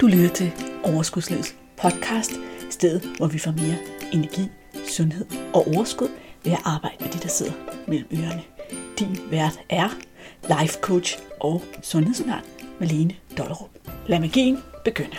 Du 0.00 0.06
lytter 0.06 0.28
til 0.28 0.52
Overskudslivets 0.84 1.56
podcast, 1.76 2.32
stedet 2.70 3.16
hvor 3.16 3.26
vi 3.26 3.38
får 3.38 3.50
mere 3.50 3.76
energi, 4.12 4.48
sundhed 4.88 5.26
og 5.54 5.66
overskud 5.66 6.08
ved 6.44 6.52
at 6.52 6.58
arbejde 6.64 6.96
med 7.00 7.12
de, 7.12 7.18
der 7.18 7.28
sidder 7.28 7.52
mellem 7.88 8.08
ørerne. 8.12 8.42
Din 8.98 9.30
vært 9.30 9.60
er 9.68 9.88
life 10.42 10.78
coach 10.80 11.18
og 11.40 11.62
sundhedsundern 11.82 12.44
Malene 12.80 13.16
Dollerup. 13.38 13.70
Lad 14.06 14.20
magien 14.20 14.58
begynde. 14.84 15.16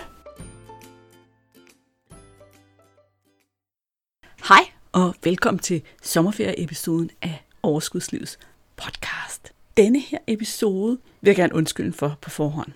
Hej 4.47 4.71
og 4.91 5.15
velkommen 5.23 5.59
til 5.59 5.81
sommerferieepisoden 6.01 7.09
af 7.21 7.43
Overskudslivets 7.63 8.39
podcast. 8.77 9.53
Denne 9.77 9.99
her 9.99 10.19
episode 10.27 10.97
vil 11.21 11.29
jeg 11.29 11.35
gerne 11.35 11.55
undskylde 11.55 11.93
for 11.93 12.17
på 12.21 12.29
forhånd. 12.29 12.71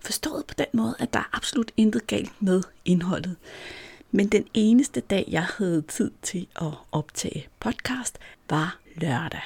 Forstået 0.00 0.46
på 0.46 0.54
den 0.58 0.66
måde, 0.72 0.94
at 0.98 1.12
der 1.12 1.18
er 1.18 1.36
absolut 1.36 1.72
intet 1.76 2.06
galt 2.06 2.42
med 2.42 2.62
indholdet. 2.84 3.36
Men 4.10 4.28
den 4.28 4.46
eneste 4.54 5.00
dag, 5.00 5.24
jeg 5.28 5.44
havde 5.44 5.82
tid 5.82 6.10
til 6.22 6.46
at 6.56 6.72
optage 6.92 7.48
podcast, 7.60 8.18
var 8.50 8.78
lørdag. 8.96 9.42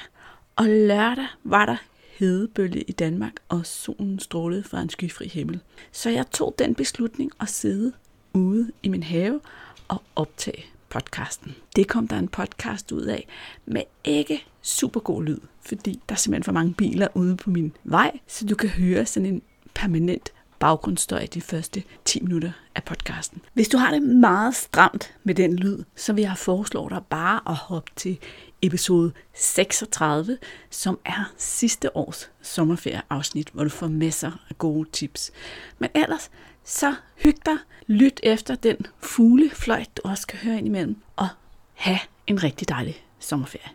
Og 0.55 0.65
lørdag 0.65 1.27
var 1.43 1.65
der 1.65 1.77
hedebølge 2.19 2.81
i 2.81 2.91
Danmark, 2.91 3.33
og 3.49 3.65
solen 3.65 4.19
strålede 4.19 4.63
fra 4.63 4.81
en 4.81 4.89
skyfri 4.89 5.27
himmel. 5.27 5.59
Så 5.91 6.09
jeg 6.09 6.31
tog 6.31 6.55
den 6.59 6.75
beslutning 6.75 7.31
at 7.39 7.49
sidde 7.49 7.93
ude 8.33 8.71
i 8.83 8.87
min 8.87 9.03
have 9.03 9.41
og 9.87 10.03
optage 10.15 10.65
podcasten. 10.89 11.55
Det 11.75 11.87
kom 11.87 12.07
der 12.07 12.19
en 12.19 12.27
podcast 12.27 12.91
ud 12.91 13.01
af 13.01 13.27
med 13.65 13.83
ikke 14.03 14.45
super 14.61 14.99
god 14.99 15.23
lyd, 15.23 15.39
fordi 15.61 16.01
der 16.09 16.15
er 16.15 16.19
simpelthen 16.19 16.43
for 16.43 16.51
mange 16.51 16.73
biler 16.73 17.07
ude 17.13 17.37
på 17.37 17.49
min 17.49 17.75
vej, 17.83 18.19
så 18.27 18.45
du 18.45 18.55
kan 18.55 18.69
høre 18.69 19.05
sådan 19.05 19.25
en 19.25 19.41
permanent 19.73 20.33
baggrundsstøj 20.63 21.25
de 21.25 21.41
første 21.41 21.83
10 22.05 22.21
minutter 22.21 22.51
af 22.75 22.83
podcasten. 22.83 23.41
Hvis 23.53 23.67
du 23.67 23.77
har 23.77 23.91
det 23.91 24.01
meget 24.01 24.55
stramt 24.55 25.15
med 25.23 25.35
den 25.35 25.55
lyd, 25.55 25.83
så 25.95 26.13
vil 26.13 26.21
jeg 26.21 26.37
foreslå 26.37 26.89
dig 26.89 27.01
bare 27.09 27.39
at 27.47 27.55
hoppe 27.55 27.91
til 27.95 28.19
episode 28.61 29.11
36, 29.33 30.37
som 30.69 30.99
er 31.05 31.33
sidste 31.37 31.97
års 31.97 32.31
sommerferieafsnit, 32.41 33.49
hvor 33.53 33.63
du 33.63 33.69
får 33.69 33.87
masser 33.87 34.31
af 34.49 34.57
gode 34.57 34.89
tips. 34.91 35.31
Men 35.79 35.89
ellers, 35.95 36.31
så 36.63 36.95
hyg 37.15 37.35
dig, 37.45 37.57
lyt 37.87 38.19
efter 38.23 38.55
den 38.55 38.77
fuglefløjt, 38.99 39.97
du 39.97 40.01
også 40.09 40.27
kan 40.27 40.39
høre 40.39 40.57
ind 40.57 40.67
imellem, 40.67 40.95
og 41.15 41.27
have 41.73 41.99
en 42.27 42.43
rigtig 42.43 42.69
dejlig 42.69 43.05
sommerferie. 43.19 43.69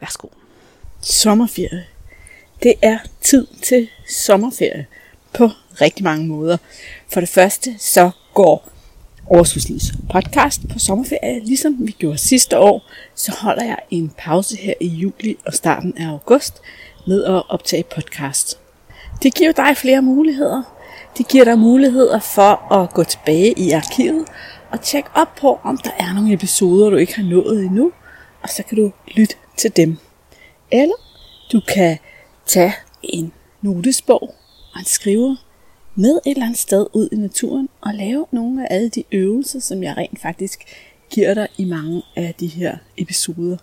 Værsgo. 0.00 0.28
Sommerferie. 1.00 1.86
Det 2.62 2.74
er 2.82 2.98
tid 3.20 3.46
til 3.62 3.88
sommerferie 4.08 4.86
på 5.34 5.50
rigtig 5.80 6.04
mange 6.04 6.26
måder. 6.26 6.56
For 7.12 7.20
det 7.20 7.28
første 7.28 7.74
så 7.78 8.10
går 8.34 8.68
Overskudslivs 9.30 9.92
podcast 10.12 10.60
på 10.72 10.78
sommerferie, 10.78 11.40
ligesom 11.44 11.76
vi 11.80 11.92
gjorde 11.92 12.18
sidste 12.18 12.58
år, 12.58 12.82
så 13.14 13.32
holder 13.40 13.64
jeg 13.64 13.78
en 13.90 14.12
pause 14.18 14.56
her 14.56 14.74
i 14.80 14.86
juli 14.86 15.36
og 15.46 15.54
starten 15.54 15.98
af 15.98 16.08
august 16.08 16.60
med 17.06 17.24
at 17.24 17.42
optage 17.48 17.84
podcast. 17.94 18.58
Det 19.22 19.34
giver 19.34 19.52
dig 19.52 19.76
flere 19.76 20.02
muligheder. 20.02 20.62
Det 21.18 21.28
giver 21.28 21.44
dig 21.44 21.58
muligheder 21.58 22.20
for 22.20 22.72
at 22.72 22.90
gå 22.90 23.04
tilbage 23.04 23.58
i 23.58 23.70
arkivet 23.70 24.24
og 24.70 24.80
tjekke 24.80 25.10
op 25.14 25.34
på, 25.40 25.60
om 25.62 25.76
der 25.76 25.90
er 25.98 26.14
nogle 26.14 26.32
episoder, 26.32 26.90
du 26.90 26.96
ikke 26.96 27.16
har 27.16 27.22
nået 27.22 27.64
endnu, 27.64 27.92
og 28.42 28.48
så 28.48 28.62
kan 28.62 28.76
du 28.76 28.92
lytte 29.06 29.34
til 29.56 29.76
dem. 29.76 29.96
Eller 30.70 30.94
du 31.52 31.60
kan 31.74 31.98
tage 32.46 32.74
en 33.02 33.32
notesbog 33.62 34.34
og 34.78 34.82
en 34.82 34.86
skriver 34.86 35.36
med 35.94 36.10
et 36.26 36.30
eller 36.30 36.46
andet 36.46 36.58
sted 36.58 36.86
ud 36.92 37.08
i 37.12 37.16
naturen 37.16 37.68
og 37.80 37.94
lave 37.94 38.26
nogle 38.32 38.62
af 38.62 38.74
alle 38.74 38.88
de 38.88 39.04
øvelser, 39.12 39.60
som 39.60 39.82
jeg 39.82 39.96
rent 39.96 40.20
faktisk 40.20 40.64
giver 41.10 41.34
dig 41.34 41.48
i 41.56 41.64
mange 41.64 42.02
af 42.16 42.34
de 42.40 42.46
her 42.46 42.76
episoder. 42.96 43.56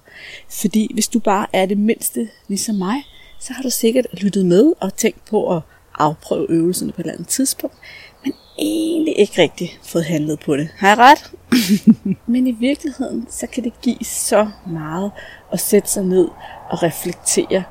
Fordi 0.50 0.92
hvis 0.94 1.08
du 1.08 1.20
bare 1.20 1.48
er 1.54 1.66
det 1.66 1.78
mindste 1.78 2.30
ligesom 2.48 2.76
mig, 2.76 3.04
så 3.40 3.54
har 3.54 3.64
du 3.64 3.70
sikkert 3.70 4.06
lyttet 4.14 4.46
med 4.46 4.74
og 4.80 4.96
tænkt 4.96 5.26
på 5.26 5.56
at 5.56 5.62
afprøve 5.96 6.52
øvelserne 6.52 6.92
på 6.92 7.02
et 7.02 7.06
eller 7.06 7.14
andet 7.14 7.28
tidspunkt, 7.28 7.76
men 8.24 8.34
egentlig 8.58 9.20
ikke 9.20 9.42
rigtig 9.42 9.80
fået 9.84 10.06
handlet 10.06 10.40
på 10.40 10.58
det. 10.58 10.70
Har 10.78 10.88
jeg 10.88 10.98
ret? 10.98 11.32
men 12.34 12.48
i 12.48 12.52
virkeligheden, 12.52 13.28
så 13.30 13.48
kan 13.48 13.64
det 13.64 13.82
give 13.82 14.04
så 14.04 14.50
meget 14.68 15.12
at 15.52 15.60
sætte 15.60 15.90
sig 15.90 16.04
ned 16.04 16.28
og 16.70 16.84
reflektere 16.84 17.64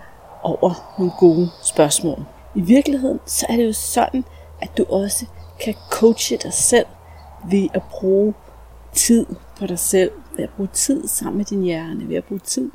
over 0.42 0.94
nogle 0.98 1.12
gode 1.18 1.50
spørgsmål. 1.62 2.24
I 2.54 2.60
virkeligheden, 2.60 3.20
så 3.26 3.46
er 3.48 3.56
det 3.56 3.66
jo 3.66 3.72
sådan, 3.72 4.24
at 4.62 4.78
du 4.78 4.84
også 4.88 5.26
kan 5.60 5.74
coache 5.90 6.36
dig 6.36 6.52
selv 6.52 6.86
ved 7.50 7.68
at 7.74 7.82
bruge 7.90 8.34
tid 8.92 9.26
på 9.58 9.66
dig 9.66 9.78
selv, 9.78 10.10
ved 10.36 10.44
at 10.44 10.50
bruge 10.56 10.68
tid 10.72 11.08
sammen 11.08 11.36
med 11.36 11.44
din 11.44 11.62
hjerne, 11.62 12.08
ved 12.08 12.16
at 12.16 12.24
bruge 12.24 12.40
tid 12.40 12.70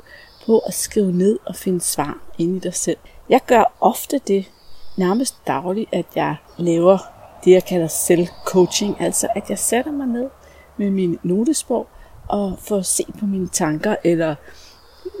på 0.46 0.58
at 0.58 0.74
skrive 0.74 1.12
ned 1.12 1.38
og 1.46 1.56
finde 1.56 1.80
svar 1.80 2.18
ind 2.38 2.56
i 2.56 2.58
dig 2.58 2.74
selv. 2.74 2.96
Jeg 3.28 3.40
gør 3.46 3.72
ofte 3.80 4.20
det 4.26 4.50
nærmest 4.96 5.46
dagligt, 5.46 5.88
at 5.92 6.06
jeg 6.14 6.36
laver 6.58 6.98
det, 7.44 7.50
jeg 7.50 7.64
kalder 7.64 7.88
selvcoaching, 7.88 9.00
altså 9.00 9.28
at 9.36 9.50
jeg 9.50 9.58
sætter 9.58 9.92
mig 9.92 10.06
ned 10.06 10.28
med 10.76 10.90
min 10.90 11.18
notesbog 11.22 11.86
og 12.28 12.58
får 12.58 12.82
se 12.82 13.04
på 13.18 13.26
mine 13.26 13.48
tanker, 13.48 13.96
eller 14.04 14.34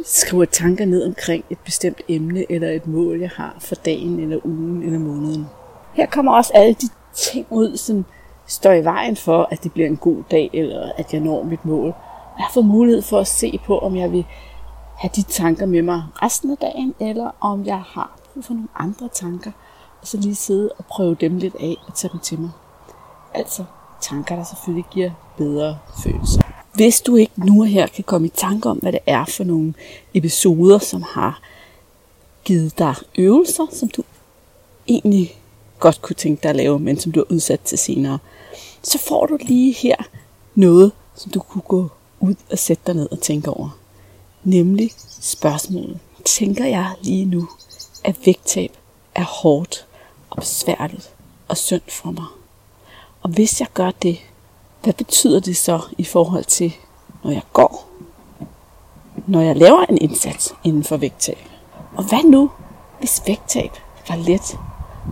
skriver 0.04 0.44
tanker 0.44 0.84
ned 0.84 1.06
omkring 1.06 1.44
et 1.50 1.58
bestemt 1.58 2.00
emne, 2.08 2.52
eller 2.52 2.70
et 2.70 2.86
mål, 2.86 3.20
jeg 3.20 3.30
har 3.30 3.56
for 3.58 3.74
dagen, 3.74 4.20
eller 4.20 4.46
ugen, 4.46 4.82
eller 4.82 4.98
måneden. 4.98 5.46
Her 5.92 6.06
kommer 6.06 6.32
også 6.32 6.52
alle 6.54 6.74
de 6.74 6.88
ting 7.14 7.46
ud, 7.50 7.76
som 7.76 8.04
står 8.46 8.72
i 8.72 8.84
vejen 8.84 9.16
for, 9.16 9.48
at 9.50 9.62
det 9.64 9.72
bliver 9.72 9.88
en 9.88 9.96
god 9.96 10.22
dag, 10.30 10.50
eller 10.52 10.92
at 10.96 11.12
jeg 11.12 11.20
når 11.20 11.42
mit 11.42 11.64
mål. 11.64 11.94
Jeg 12.38 12.46
får 12.54 12.62
mulighed 12.62 13.02
for 13.02 13.18
at 13.18 13.26
se 13.26 13.60
på, 13.66 13.78
om 13.78 13.96
jeg 13.96 14.12
vil 14.12 14.24
have 14.96 15.10
de 15.16 15.22
tanker 15.22 15.66
med 15.66 15.82
mig 15.82 16.02
resten 16.22 16.50
af 16.50 16.56
dagen, 16.56 16.94
eller 17.00 17.30
om 17.40 17.66
jeg 17.66 17.82
har 17.86 18.18
brug 18.34 18.44
for 18.44 18.52
nogle 18.54 18.68
andre 18.76 19.08
tanker, 19.08 19.50
og 20.00 20.06
så 20.06 20.16
lige 20.16 20.34
sidde 20.34 20.72
og 20.78 20.84
prøve 20.84 21.14
dem 21.14 21.36
lidt 21.36 21.54
af 21.54 21.76
og 21.86 21.94
tage 21.94 22.12
dem 22.12 22.20
til 22.20 22.40
mig. 22.40 22.50
Altså 23.34 23.64
tanker, 24.00 24.36
der 24.36 24.44
selvfølgelig 24.44 24.84
giver 24.90 25.10
bedre 25.36 25.78
følelser. 26.02 26.40
Hvis 26.74 27.00
du 27.00 27.16
ikke 27.16 27.32
nu 27.36 27.60
og 27.60 27.66
her 27.66 27.86
kan 27.86 28.04
komme 28.04 28.26
i 28.26 28.32
tanke 28.34 28.68
om, 28.68 28.78
hvad 28.78 28.92
det 28.92 29.00
er 29.06 29.24
for 29.24 29.44
nogle 29.44 29.74
episoder, 30.14 30.78
som 30.78 31.02
har 31.02 31.40
givet 32.44 32.78
dig 32.78 32.94
øvelser, 33.18 33.66
som 33.72 33.88
du 33.88 34.02
egentlig 34.88 35.40
godt 35.78 36.02
kunne 36.02 36.16
tænke 36.16 36.42
dig 36.42 36.48
at 36.48 36.56
lave, 36.56 36.78
men 36.78 36.98
som 36.98 37.12
du 37.12 37.20
har 37.20 37.34
udsat 37.34 37.60
til 37.60 37.78
senere, 37.78 38.18
så 38.82 38.98
får 38.98 39.26
du 39.26 39.38
lige 39.40 39.72
her 39.72 39.96
noget, 40.54 40.92
som 41.14 41.32
du 41.32 41.40
kunne 41.40 41.62
gå 41.62 41.88
ud 42.20 42.34
og 42.50 42.58
sætte 42.58 42.82
dig 42.86 42.94
ned 42.94 43.08
og 43.10 43.20
tænke 43.20 43.50
over. 43.50 43.78
Nemlig 44.44 44.90
spørgsmålet. 45.20 45.98
Tænker 46.24 46.66
jeg 46.66 46.94
lige 47.02 47.24
nu, 47.24 47.48
at 48.04 48.16
vægttab 48.26 48.72
er 49.14 49.24
hårdt 49.24 49.86
og 50.30 50.36
besværligt 50.36 51.14
og 51.48 51.56
synd 51.56 51.82
for 51.88 52.10
mig? 52.10 52.39
Og 53.22 53.30
hvis 53.30 53.60
jeg 53.60 53.68
gør 53.74 53.90
det, 53.90 54.18
hvad 54.82 54.92
betyder 54.92 55.40
det 55.40 55.56
så 55.56 55.80
i 55.98 56.04
forhold 56.04 56.44
til, 56.44 56.72
når 57.24 57.30
jeg 57.30 57.42
går? 57.52 57.88
Når 59.26 59.40
jeg 59.40 59.56
laver 59.56 59.84
en 59.88 59.98
indsats 59.98 60.54
inden 60.64 60.84
for 60.84 60.96
vægttab? 60.96 61.38
Og 61.96 62.04
hvad 62.04 62.24
nu, 62.24 62.50
hvis 62.98 63.22
vægttab 63.26 63.70
var 64.08 64.16
let 64.16 64.58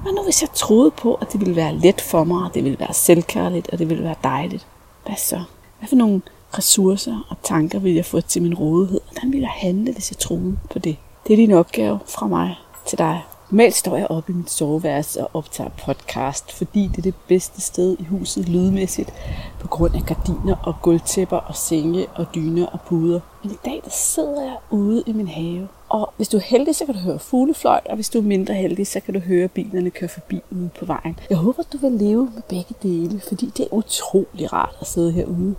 hvad 0.02 0.12
nu 0.12 0.22
hvis 0.22 0.42
jeg 0.42 0.50
troede 0.54 0.90
på, 0.90 1.14
at 1.14 1.32
det 1.32 1.40
ville 1.40 1.56
være 1.56 1.74
let 1.74 2.00
for 2.00 2.24
mig, 2.24 2.44
og 2.44 2.54
det 2.54 2.64
ville 2.64 2.80
være 2.80 2.94
selvkærligt, 2.94 3.68
og 3.68 3.78
det 3.78 3.88
ville 3.88 4.04
være 4.04 4.14
dejligt? 4.24 4.66
Hvad 5.06 5.16
så? 5.16 5.42
Hvad 5.78 5.88
for 5.88 5.96
nogle 5.96 6.22
ressourcer 6.58 7.26
og 7.30 7.36
tanker 7.42 7.78
vil 7.78 7.94
jeg 7.94 8.04
få 8.04 8.20
til 8.20 8.42
min 8.42 8.54
rådighed? 8.54 9.00
Hvordan 9.12 9.32
vil 9.32 9.40
jeg 9.40 9.48
handle, 9.48 9.92
hvis 9.92 10.10
jeg 10.10 10.18
troede 10.18 10.58
på 10.70 10.78
det? 10.78 10.96
Det 11.26 11.32
er 11.32 11.36
din 11.36 11.52
opgave 11.52 11.98
fra 12.06 12.26
mig 12.26 12.56
til 12.86 12.98
dig. 12.98 13.22
Normalt 13.50 13.74
står 13.74 13.96
jeg 13.96 14.06
oppe 14.10 14.32
i 14.32 14.34
mit 14.34 14.50
soveværelse 14.50 15.26
og 15.26 15.30
optager 15.34 15.70
podcast, 15.84 16.52
fordi 16.52 16.86
det 16.86 16.98
er 16.98 17.02
det 17.02 17.14
bedste 17.28 17.60
sted 17.60 17.96
i 17.98 18.04
huset 18.04 18.48
lydmæssigt, 18.48 19.12
på 19.60 19.68
grund 19.68 19.94
af 19.94 20.02
gardiner 20.06 20.56
og 20.62 20.74
gulvtæpper 20.82 21.36
og 21.36 21.56
senge 21.56 22.06
og 22.14 22.26
dyner 22.34 22.66
og 22.66 22.80
puder. 22.80 23.20
Men 23.42 23.52
i 23.52 23.56
dag 23.64 23.80
der 23.84 23.90
sidder 23.90 24.42
jeg 24.42 24.56
ude 24.70 25.02
i 25.06 25.12
min 25.12 25.28
have, 25.28 25.68
og 25.88 26.12
hvis 26.16 26.28
du 26.28 26.36
er 26.36 26.40
heldig, 26.40 26.76
så 26.76 26.84
kan 26.84 26.94
du 26.94 27.00
høre 27.00 27.18
fuglefløjt, 27.18 27.86
og 27.86 27.94
hvis 27.94 28.08
du 28.08 28.18
er 28.18 28.22
mindre 28.22 28.54
heldig, 28.54 28.86
så 28.86 29.00
kan 29.00 29.14
du 29.14 29.20
høre 29.20 29.48
bilerne 29.48 29.90
køre 29.90 30.08
forbi 30.08 30.40
ude 30.50 30.70
på 30.78 30.84
vejen. 30.84 31.18
Jeg 31.30 31.38
håber, 31.38 31.62
du 31.72 31.78
vil 31.78 31.92
leve 31.92 32.30
med 32.34 32.42
begge 32.48 32.74
dele, 32.82 33.20
fordi 33.28 33.46
det 33.56 33.64
er 33.64 33.74
utrolig 33.74 34.52
rart 34.52 34.76
at 34.80 34.86
sidde 34.86 35.12
herude 35.12 35.54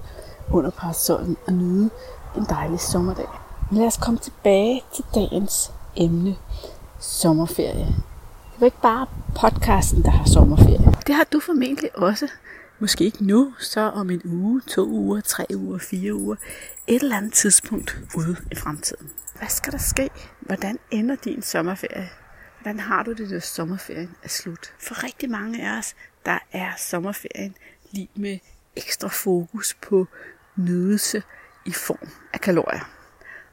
under 0.52 0.70
parasollen 0.70 1.38
og 1.48 1.54
nyde 1.54 1.90
en 2.38 2.46
dejlig 2.50 2.80
sommerdag. 2.80 3.28
Men 3.72 3.80
lad 3.80 3.88
os 3.88 3.98
komme 3.98 4.20
tilbage 4.20 4.82
til 4.94 5.06
dagens 5.16 5.72
emne, 5.96 6.36
sommerferie. 7.00 7.86
Det 7.86 8.60
var 8.60 8.66
ikke 8.66 8.82
bare 8.82 9.08
podcasten, 9.36 10.04
der 10.04 10.10
har 10.10 10.26
sommerferie. 10.26 10.94
Det 11.08 11.16
har 11.16 11.24
du 11.24 11.40
formentlig 11.40 11.98
også. 11.98 12.28
Måske 12.80 13.04
ikke 13.04 13.26
nu, 13.26 13.54
så 13.60 13.82
om 13.82 14.10
en 14.10 14.22
uge, 14.26 14.62
to 14.68 14.88
uger, 14.88 15.22
tre 15.22 15.46
uger, 15.56 15.78
fire 15.78 16.14
uger. 16.14 16.36
Et 16.88 17.02
eller 17.02 17.18
andet 17.18 17.34
tidspunkt 17.34 17.98
ude 18.18 18.36
i 18.52 18.56
fremtiden. 18.56 19.10
Hvad 19.38 19.48
skal 19.50 19.74
der 19.74 19.78
ske? 19.78 20.10
Hvordan 20.40 20.80
ender 20.92 21.16
din 21.16 21.42
sommerferie? 21.42 22.10
Hvordan 22.62 22.80
har 22.80 23.04
du 23.04 23.14
det, 23.14 23.32
når 23.32 23.40
sommerferien 23.40 24.16
er 24.24 24.30
slut? 24.30 24.74
For 24.80 25.04
rigtig 25.04 25.30
mange 25.30 25.68
af 25.68 25.78
os, 25.78 25.96
der 26.26 26.30
der 26.30 26.40
er 26.52 26.72
sommerferien 26.78 27.56
lige 27.92 28.10
med 28.16 28.40
ekstra 28.76 29.08
fokus 29.08 29.78
på 29.82 30.08
nydelse 30.56 31.24
i 31.66 31.72
form 31.72 32.10
af 32.34 32.42
kalorier. 32.42 32.99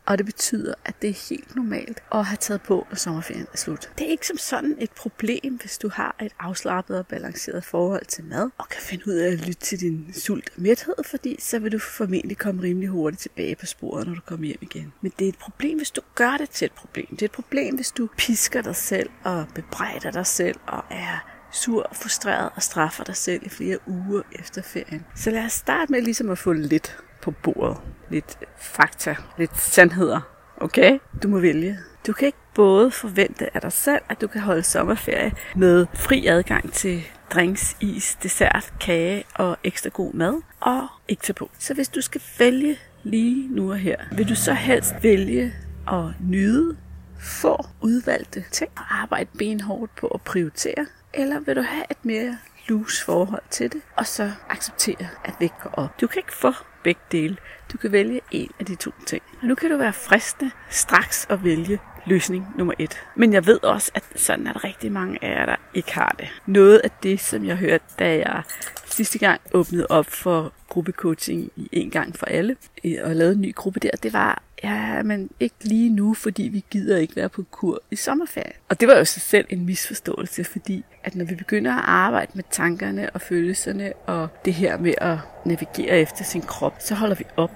Og 0.07 0.19
det 0.19 0.27
betyder, 0.27 0.75
at 0.85 1.03
det 1.03 1.11
er 1.11 1.29
helt 1.29 1.57
normalt 1.57 2.03
at 2.13 2.25
have 2.25 2.37
taget 2.37 2.63
på, 2.63 2.87
når 2.91 2.97
sommerferien 2.97 3.47
er 3.53 3.57
slut. 3.57 3.91
Det 3.99 4.07
er 4.07 4.11
ikke 4.11 4.27
som 4.27 4.39
sådan 4.39 4.77
et 4.79 4.91
problem, 4.91 5.59
hvis 5.61 5.79
du 5.79 5.89
har 5.89 6.17
et 6.23 6.33
afslappet 6.39 6.99
og 6.99 7.07
balanceret 7.07 7.65
forhold 7.65 8.05
til 8.05 8.25
mad, 8.25 8.51
og 8.59 8.69
kan 8.69 8.83
finde 8.83 9.09
ud 9.09 9.13
af 9.13 9.33
at 9.33 9.47
lytte 9.47 9.61
til 9.61 9.81
din 9.81 10.13
sult 10.13 10.51
og 10.57 10.63
mæthed, 10.63 10.95
fordi 11.05 11.37
så 11.41 11.59
vil 11.59 11.73
du 11.73 11.79
formentlig 11.79 12.39
komme 12.39 12.63
rimelig 12.63 12.89
hurtigt 12.89 13.23
tilbage 13.23 13.57
på 13.57 13.67
sporet, 13.67 14.07
når 14.07 14.15
du 14.15 14.21
kommer 14.21 14.47
hjem 14.47 14.59
igen. 14.61 14.93
Men 15.01 15.13
det 15.19 15.25
er 15.25 15.29
et 15.29 15.39
problem, 15.39 15.77
hvis 15.77 15.91
du 15.91 16.01
gør 16.15 16.37
det 16.37 16.51
til 16.51 16.67
et 16.67 16.73
problem. 16.73 17.07
Det 17.11 17.23
er 17.23 17.27
et 17.27 17.33
problem, 17.33 17.75
hvis 17.75 17.91
du 17.91 18.09
pisker 18.19 18.63
dig 18.63 18.77
selv 18.77 19.11
og 19.25 19.47
bebrejder 19.55 20.11
dig 20.11 20.27
selv 20.27 20.57
og 20.67 20.85
er 20.91 21.33
sur 21.53 21.83
og 21.83 21.97
frustreret 21.97 22.51
og 22.55 22.63
straffer 22.63 23.05
dig 23.05 23.17
selv 23.17 23.47
i 23.47 23.49
flere 23.49 23.79
uger 23.87 24.23
efter 24.33 24.63
ferien. 24.63 25.05
Så 25.17 25.31
lad 25.31 25.45
os 25.45 25.53
starte 25.53 25.93
med 25.93 26.03
ligesom 26.03 26.31
at 26.31 26.39
få 26.39 26.53
lidt 26.53 26.99
på 27.27 27.31
bordet. 27.31 27.77
Lidt 28.11 28.39
fakta, 28.59 29.17
lidt 29.39 29.59
sandheder. 29.59 30.21
Okay? 30.61 30.99
Du 31.23 31.29
må 31.29 31.39
vælge. 31.39 31.79
Du 32.07 32.13
kan 32.13 32.27
ikke 32.27 32.39
både 32.55 32.91
forvente 32.91 33.57
af 33.57 33.61
dig 33.61 33.73
selv, 33.73 34.03
at 34.09 34.21
du 34.21 34.27
kan 34.27 34.41
holde 34.41 34.63
sommerferie 34.63 35.33
med 35.57 35.87
fri 35.95 36.27
adgang 36.27 36.73
til 36.73 37.03
drinks, 37.31 37.77
is, 37.81 38.15
dessert, 38.23 38.73
kage 38.81 39.25
og 39.35 39.57
ekstra 39.65 39.91
god 39.91 40.13
mad, 40.13 40.43
og 40.61 40.89
ikke 41.09 41.23
tage 41.23 41.35
på. 41.35 41.51
Så 41.59 41.75
hvis 41.75 41.89
du 41.89 42.01
skal 42.01 42.21
vælge 42.39 42.79
lige 43.03 43.49
nu 43.49 43.71
og 43.71 43.79
her, 43.79 43.97
vil 44.13 44.29
du 44.29 44.35
så 44.35 44.53
helst 44.53 44.95
vælge 45.03 45.55
at 45.89 46.05
nyde 46.21 46.77
få 47.21 47.67
udvalgte 47.81 48.45
ting 48.51 48.71
og 48.77 48.95
arbejde 49.03 49.31
benhårdt 49.39 49.97
på 49.97 50.07
at 50.07 50.21
prioritere, 50.21 50.87
eller 51.15 51.41
vil 51.41 51.57
du 51.57 51.63
have 51.63 51.85
et 51.91 52.05
mere 52.05 52.39
loose 52.69 53.05
forhold 53.05 53.43
til 53.51 53.73
det, 53.73 53.81
og 53.97 54.07
så 54.07 54.33
acceptere, 54.49 55.09
at 55.25 55.35
vægt 55.41 55.61
går 55.63 55.71
op. 55.73 56.01
Du 56.01 56.07
kan 56.07 56.19
ikke 56.19 56.35
få 56.35 56.53
begge 56.85 57.01
dele. 57.13 57.37
Du 57.73 57.79
kan 57.79 57.93
vælge 57.93 58.21
en 58.31 58.51
af 58.59 58.67
de 58.67 58.75
to 58.75 58.91
ting. 59.07 59.23
Og 59.41 59.47
nu 59.47 59.55
kan 59.55 59.71
du 59.71 59.77
være 59.77 59.93
fristende 59.93 60.51
straks 60.69 61.27
at 61.31 61.45
vælge 61.45 61.81
løsning 62.07 62.47
nummer 62.59 62.75
et. 62.79 62.99
Men 63.15 63.33
jeg 63.33 63.47
ved 63.47 63.65
også, 63.65 63.91
at 63.95 64.05
sådan 64.17 64.47
er 64.47 64.53
der 64.53 64.65
rigtig 64.65 64.93
mange 64.93 65.25
af 65.25 65.41
jer, 65.41 65.47
der 65.47 65.57
ikke 65.75 65.95
har 65.95 66.15
det. 66.19 66.29
Noget 66.47 66.79
af 66.79 66.91
det, 67.03 67.21
som 67.21 67.45
jeg 67.45 67.57
hørte, 67.57 67.85
da 67.99 68.17
jeg 68.17 68.43
sidste 68.87 69.19
gang 69.19 69.41
åbnede 69.53 69.87
op 69.91 70.07
for 70.07 70.53
gruppecoaching 70.69 71.51
i 71.57 71.69
en 71.73 71.91
gang 71.91 72.17
for 72.17 72.27
alle, 72.27 72.57
øh, 72.85 72.97
og 73.05 73.17
lavede 73.17 73.35
en 73.35 73.41
ny 73.41 73.55
gruppe 73.55 73.81
der, 73.81 73.91
det 74.03 74.13
var, 74.13 74.43
ja, 74.63 75.03
men 75.03 75.31
ikke 75.41 75.55
lige 75.61 75.91
nu, 75.91 76.15
fordi 76.15 76.43
vi 76.43 76.65
gider 76.71 76.99
ikke 76.99 77.17
være 77.17 77.29
på 77.29 77.43
kur 77.43 77.83
i 77.91 77.97
sommerferien. 77.97 78.53
Og 78.69 78.81
det 78.81 78.89
var 78.89 78.95
jo 78.95 79.05
sig 79.05 79.23
selv 79.23 79.47
en 79.49 79.67
misforståelse, 79.67 80.45
fordi 80.45 80.85
at 81.05 81.15
når 81.15 81.25
vi 81.25 81.35
begynder 81.35 81.73
at 81.73 81.85
arbejde 81.85 82.33
med 82.35 82.45
tankerne 82.51 83.11
og 83.11 83.21
følelserne 83.21 83.93
og 84.07 84.29
det 84.45 84.55
her 84.55 84.79
med 84.79 84.95
at 84.99 85.19
navigere 85.45 85.99
efter 86.01 86.25
sin 86.25 86.43
krop, 86.43 86.77
så 86.81 86.95
holder 86.95 87.15
vi 87.15 87.25
op 87.37 87.53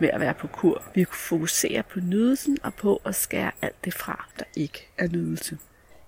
med 0.00 0.08
at 0.12 0.20
være 0.20 0.34
på 0.34 0.46
kur. 0.46 0.82
Vi 0.94 1.04
fokuserer 1.04 1.82
på 1.82 2.00
nydelsen 2.00 2.58
og 2.62 2.74
på 2.74 3.00
at 3.04 3.14
skære 3.14 3.50
alt 3.62 3.84
det 3.84 3.94
fra, 3.94 4.28
der 4.38 4.44
ikke 4.56 4.88
er 4.98 5.08
nydelse. 5.08 5.58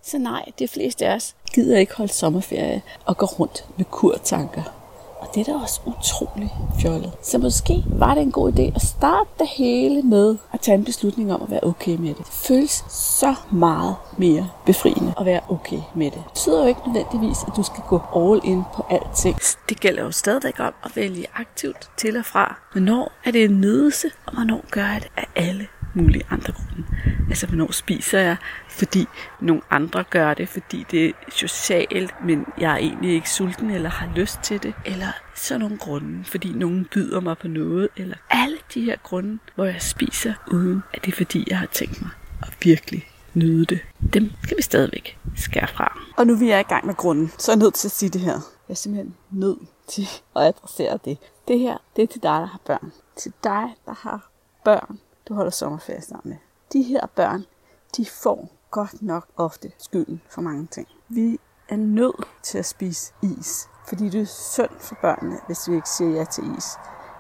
Så 0.03 0.19
nej, 0.19 0.45
de 0.59 0.69
fleste 0.69 1.07
af 1.07 1.15
os 1.15 1.37
gider 1.55 1.79
ikke 1.79 1.95
holde 1.95 2.13
sommerferie 2.13 2.83
og 3.05 3.17
gå 3.19 3.27
rundt 3.27 3.67
med 3.77 3.85
kurtanker. 3.85 4.82
Og 5.23 5.29
det 5.35 5.49
er 5.49 5.53
da 5.53 5.59
også 5.59 5.81
utrolig 5.87 6.55
fjollet. 6.81 7.13
Så 7.23 7.39
måske 7.39 7.85
var 7.87 8.15
det 8.15 8.23
en 8.23 8.33
god 8.33 8.53
idé 8.53 8.63
at 8.75 8.83
starte 8.83 9.31
det 9.39 9.49
hele 9.57 10.03
med 10.03 10.37
at 10.53 10.61
tage 10.61 10.75
en 10.75 10.85
beslutning 10.85 11.33
om 11.35 11.43
at 11.43 11.51
være 11.51 11.61
okay 11.63 11.97
med 11.97 12.09
det. 12.09 12.19
Det 12.19 12.27
føles 12.27 12.85
så 12.89 13.35
meget 13.53 13.97
mere 14.19 14.49
befriende 14.67 15.15
at 15.21 15.27
være 15.27 15.41
okay 15.49 15.81
med 15.95 16.07
det. 16.07 16.15
Det 16.15 16.25
betyder 16.33 16.61
jo 16.61 16.67
ikke 16.67 16.81
nødvendigvis, 16.87 17.39
at 17.47 17.53
du 17.57 17.63
skal 17.63 17.83
gå 17.89 18.01
all 18.17 18.41
in 18.45 18.63
på 18.75 18.87
alting. 18.91 19.37
Det 19.69 19.81
gælder 19.81 20.03
jo 20.03 20.11
stadigvæk 20.11 20.61
om 20.61 20.75
at 20.85 20.97
vælge 20.97 21.27
aktivt 21.35 21.91
til 21.97 22.17
og 22.17 22.25
fra. 22.25 22.61
Hvornår 22.73 23.13
er 23.25 23.31
det 23.31 23.45
en 23.45 23.61
nydelse, 23.61 24.11
og 24.27 24.35
hvornår 24.35 24.61
gør 24.71 24.87
jeg 24.87 25.01
det 25.01 25.11
af 25.17 25.27
alle 25.37 25.67
mulige 25.95 26.25
andre 26.31 26.53
grunde. 26.53 26.85
Altså, 27.29 27.47
hvornår 27.47 27.73
spiser 27.73 28.19
jeg, 28.19 28.37
fordi 28.73 29.07
nogle 29.41 29.63
andre 29.71 30.05
gør 30.11 30.35
det, 30.35 30.49
fordi 30.49 30.87
det 30.91 31.07
er 31.07 31.13
socialt, 31.29 32.15
men 32.25 32.47
jeg 32.59 32.73
er 32.73 32.77
egentlig 32.77 33.15
ikke 33.15 33.31
sulten 33.31 33.71
eller 33.71 33.91
har 33.91 34.13
lyst 34.17 34.39
til 34.43 34.63
det. 34.63 34.75
Eller 34.85 35.07
sådan 35.35 35.61
nogle 35.61 35.79
grunde, 35.79 36.25
fordi 36.25 36.53
nogen 36.53 36.89
byder 36.95 37.21
mig 37.21 37.39
på 37.39 37.49
noget. 37.49 37.89
Eller 37.97 38.17
alle 38.31 38.59
de 38.75 38.83
her 38.83 38.97
grunde, 39.03 39.39
hvor 39.55 39.65
jeg 39.65 39.83
spiser, 39.83 40.35
uden 40.53 40.83
at 40.95 41.05
det 41.05 41.13
er 41.13 41.17
fordi, 41.17 41.45
jeg 41.51 41.59
har 41.59 41.67
tænkt 41.67 42.03
mig 42.03 42.11
at 42.43 42.57
virkelig 42.63 43.07
nyde 43.35 43.65
det. 43.65 43.81
Dem 44.13 44.31
skal 44.43 44.57
vi 44.57 44.63
stadigvæk 44.63 45.19
skære 45.37 45.69
fra. 45.69 46.01
Og 46.17 46.27
nu 46.27 46.35
vi 46.35 46.51
er 46.51 46.59
i 46.59 46.63
gang 46.63 46.87
med 46.87 46.95
grunden, 46.95 47.33
så 47.39 47.53
er 47.53 47.57
jeg 47.57 47.63
nødt 47.63 47.75
til 47.75 47.89
at 47.89 47.93
sige 47.93 48.11
det 48.11 48.21
her. 48.21 48.33
Jeg 48.69 48.75
er 48.75 48.75
simpelthen 48.75 49.15
nødt 49.31 49.59
til 49.89 50.09
at 50.37 50.43
adressere 50.43 50.99
det. 51.05 51.19
Det 51.49 51.59
her, 51.59 51.77
det 51.97 52.03
er 52.03 52.07
til 52.07 52.23
dig, 52.23 52.31
der 52.31 52.47
har 52.47 52.61
børn. 52.67 52.93
Til 53.17 53.33
dig, 53.45 53.65
der 53.87 53.95
har 54.03 54.31
børn 54.65 54.99
du 55.29 55.35
holder 55.35 55.51
sommerferie 55.51 56.03
sammen 56.03 56.31
med. 56.31 56.39
De 56.73 56.83
her 56.83 57.07
børn, 57.07 57.45
de 57.97 58.07
får 58.07 58.49
godt 58.73 59.03
nok 59.03 59.27
ofte 59.37 59.73
skylden 59.79 60.23
for 60.29 60.41
mange 60.41 60.67
ting. 60.67 60.89
Vi 61.09 61.39
er 61.69 61.77
nødt 61.77 62.29
til 62.43 62.59
at 62.59 62.67
spise 62.67 63.13
is, 63.23 63.69
fordi 63.89 64.09
det 64.09 64.21
er 64.21 64.25
synd 64.25 64.71
for 64.79 64.97
børnene, 65.03 65.39
hvis 65.47 65.69
vi 65.71 65.75
ikke 65.75 65.89
siger 65.89 66.11
ja 66.11 66.25
til 66.25 66.45
is. 66.59 66.67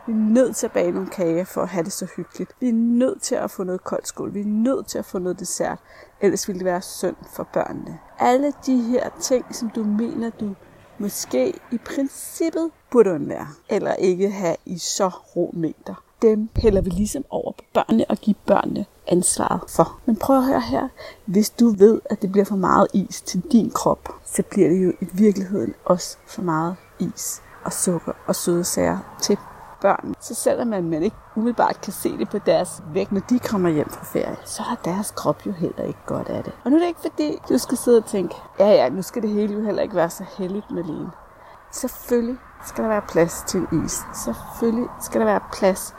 Vi 0.07 0.13
er 0.13 0.17
nødt 0.17 0.57
til 0.57 0.67
at 0.67 0.73
bage 0.73 0.93
nogle 0.93 1.09
kager 1.09 1.45
for 1.45 1.63
at 1.63 1.69
have 1.69 1.85
det 1.85 1.93
så 1.93 2.07
hyggeligt. 2.17 2.53
Vi 2.61 2.69
er 2.69 2.73
nødt 2.73 3.23
til 3.23 3.35
at 3.35 3.51
få 3.51 3.65
noget 3.65 3.85
koldt 3.85 4.09
skål. 4.09 4.35
Vi 4.35 4.41
er 4.41 4.45
nødt 4.45 4.87
til 4.87 4.99
at 4.99 5.05
få 5.05 5.19
noget 5.19 5.41
dessert. 5.41 5.79
Ellers 6.21 6.49
ville 6.49 6.59
det 6.59 6.67
være 6.67 6.83
synd 6.83 7.17
for 7.37 7.49
børnene. 7.53 7.99
Alle 8.19 8.53
de 8.67 8.83
her 8.83 9.11
ting, 9.21 9.55
som 9.55 9.71
du 9.71 9.85
mener, 9.85 10.31
du 10.31 10.55
måske 10.99 11.61
i 11.73 11.79
princippet 11.79 12.71
burde 12.91 13.13
undvære, 13.13 13.49
eller 13.69 13.95
ikke 13.95 14.31
have 14.31 14.57
i 14.67 14.79
så 14.79 15.09
rå 15.09 15.51
mængder 15.53 15.95
dem 16.23 16.49
hælder 16.57 16.81
vi 16.81 16.91
ligesom 16.91 17.25
over 17.31 17.53
på 17.53 17.65
børnene 17.73 18.05
og 18.09 18.17
giver 18.17 18.39
børnene 18.47 18.87
ansvaret 19.07 19.61
for. 19.69 20.01
Men 20.07 20.17
prøv 20.17 20.37
at 20.37 20.45
høre 20.45 20.61
her. 20.61 20.89
Hvis 21.25 21.51
du 21.51 21.71
ved, 21.71 22.01
at 22.11 22.23
det 22.23 22.33
bliver 22.33 22.45
for 22.45 22.57
meget 22.57 22.87
is 22.95 23.21
til 23.21 23.43
din 23.53 23.71
krop, 23.71 24.09
så 24.25 24.43
bliver 24.51 24.69
det 24.69 24.85
jo 24.85 24.93
i 25.01 25.09
virkeligheden 25.13 25.75
også 25.85 26.17
for 26.27 26.43
meget 26.43 26.77
is 26.99 27.43
og 27.65 27.73
sukker 27.73 28.13
og 28.27 28.37
søde 28.37 28.65
sager 28.65 28.99
til 29.23 29.39
børn. 29.81 30.15
Så 30.21 30.35
selvom 30.35 30.69
man, 30.69 31.03
ikke 31.03 31.17
umiddelbart 31.37 31.81
kan 31.81 31.93
se 31.93 32.19
det 32.19 32.31
på 32.31 32.39
deres 32.39 32.83
vægt, 32.93 33.13
når 33.13 33.21
de 33.21 33.39
kommer 33.39 33.69
hjem 33.69 33.91
fra 33.91 34.05
ferie, 34.05 34.37
så 34.45 34.63
har 34.63 34.81
deres 34.85 35.11
krop 35.11 35.47
jo 35.47 35.53
heller 35.53 35.85
ikke 35.85 35.99
godt 36.07 36.29
af 36.29 36.45
det. 36.45 36.53
Og 36.65 36.71
nu 36.71 36.77
er 36.77 36.81
det 36.81 36.89
ikke 36.89 37.01
fordi, 37.01 37.39
du 37.49 37.59
skal 37.59 37.79
sidde 37.79 37.99
og 37.99 38.05
tænke, 38.05 38.35
ja 38.59 38.69
ja, 38.69 38.89
nu 38.89 39.03
skal 39.03 39.23
det 39.23 39.31
hele 39.31 39.55
jo 39.55 39.63
heller 39.63 39.83
ikke 39.83 39.95
være 39.95 40.11
så 40.11 40.25
heldigt 40.39 40.71
med. 40.71 41.09
Selvfølgelig 41.73 42.37
skal 42.67 42.85
der 42.85 42.89
være 42.89 43.03
plads 43.09 43.45
til 43.47 43.61
en 43.61 43.85
is. 43.85 44.01
Selvfølgelig 44.25 44.89
skal 45.01 45.21
der 45.21 45.27
være 45.27 45.41
plads 45.53 45.95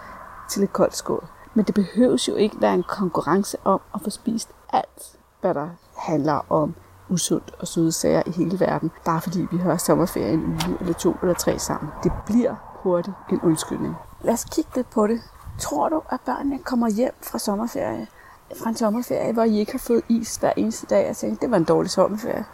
til 0.50 0.63
et 0.63 0.74
koldt 0.74 0.96
skål. 0.96 1.27
Men 1.53 1.65
det 1.65 1.75
behøves 1.75 2.27
jo 2.27 2.36
ikke 2.36 2.62
være 2.62 2.74
en 2.74 2.83
konkurrence 2.83 3.57
om 3.63 3.81
at 3.95 4.01
få 4.01 4.10
spist 4.10 4.50
alt, 4.74 5.15
hvad 5.41 5.53
der 5.53 5.69
handler 5.98 6.51
om 6.51 6.75
usundt 7.10 7.51
og 7.60 7.67
søde 7.67 7.91
sager 7.91 8.24
i 8.25 8.31
hele 8.31 8.60
verden, 8.60 8.91
bare 9.05 9.22
fordi 9.22 9.48
vi 9.51 9.57
har 9.57 9.77
sommerferie 9.77 10.33
en 10.33 10.43
uge 10.43 10.77
eller 10.79 10.93
to 10.93 11.15
eller 11.22 11.33
tre 11.33 11.60
sammen. 11.60 11.91
Det 12.03 12.12
bliver 12.25 12.55
hurtigt 12.83 13.15
en 13.31 13.41
undskyldning. 13.41 13.95
Lad 14.22 14.33
os 14.33 14.43
kigge 14.43 14.69
lidt 14.75 14.89
på 14.89 15.07
det. 15.07 15.22
Tror 15.60 15.89
du, 15.89 16.01
at 16.10 16.19
børnene 16.25 16.60
kommer 16.60 16.89
hjem 16.89 17.13
fra 17.22 17.39
sommerferie, 17.39 18.07
fra 18.60 18.69
en 18.69 18.75
sommerferie, 18.75 19.33
hvor 19.33 19.43
I 19.43 19.57
ikke 19.57 19.72
har 19.72 19.79
fået 19.79 20.01
is 20.10 20.36
hver 20.36 20.53
eneste 20.57 20.88
dag, 20.88 21.10
og 21.10 21.17
tænker, 21.17 21.39
det 21.39 21.51
var 21.51 21.57
en 21.57 21.63
dårlig 21.63 21.91
sommerferie? 21.91 22.45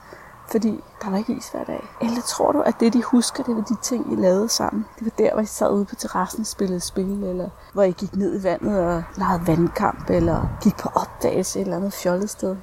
Fordi 0.51 0.83
der 1.01 1.09
var 1.09 1.17
ikke 1.17 1.33
is 1.33 1.49
hver 1.49 1.63
dag. 1.63 1.87
Eller 2.01 2.21
tror 2.21 2.51
du, 2.51 2.59
at 2.61 2.79
det, 2.79 2.93
de 2.93 3.03
husker, 3.03 3.43
det 3.43 3.55
var 3.55 3.61
de 3.61 3.75
ting, 3.81 4.13
I 4.13 4.15
lavede 4.15 4.49
sammen? 4.49 4.85
Det 4.99 5.05
var 5.05 5.11
der, 5.17 5.33
hvor 5.33 5.41
I 5.41 5.45
sad 5.45 5.71
ude 5.71 5.85
på 5.85 5.95
terrassen 5.95 6.41
og 6.41 6.47
spillede 6.47 6.79
spil, 6.79 7.23
eller 7.23 7.49
hvor 7.73 7.83
I 7.83 7.91
gik 7.91 8.15
ned 8.15 8.39
i 8.39 8.43
vandet 8.43 8.79
og 8.79 9.03
legede 9.17 9.47
vandkamp, 9.47 10.09
eller 10.09 10.47
gik 10.63 10.77
på 10.77 10.89
opdagelse 10.95 11.59
et 11.59 11.63
eller 11.63 11.77
andet 11.77 11.93
fjollet 11.93 12.29
sted. 12.29 12.55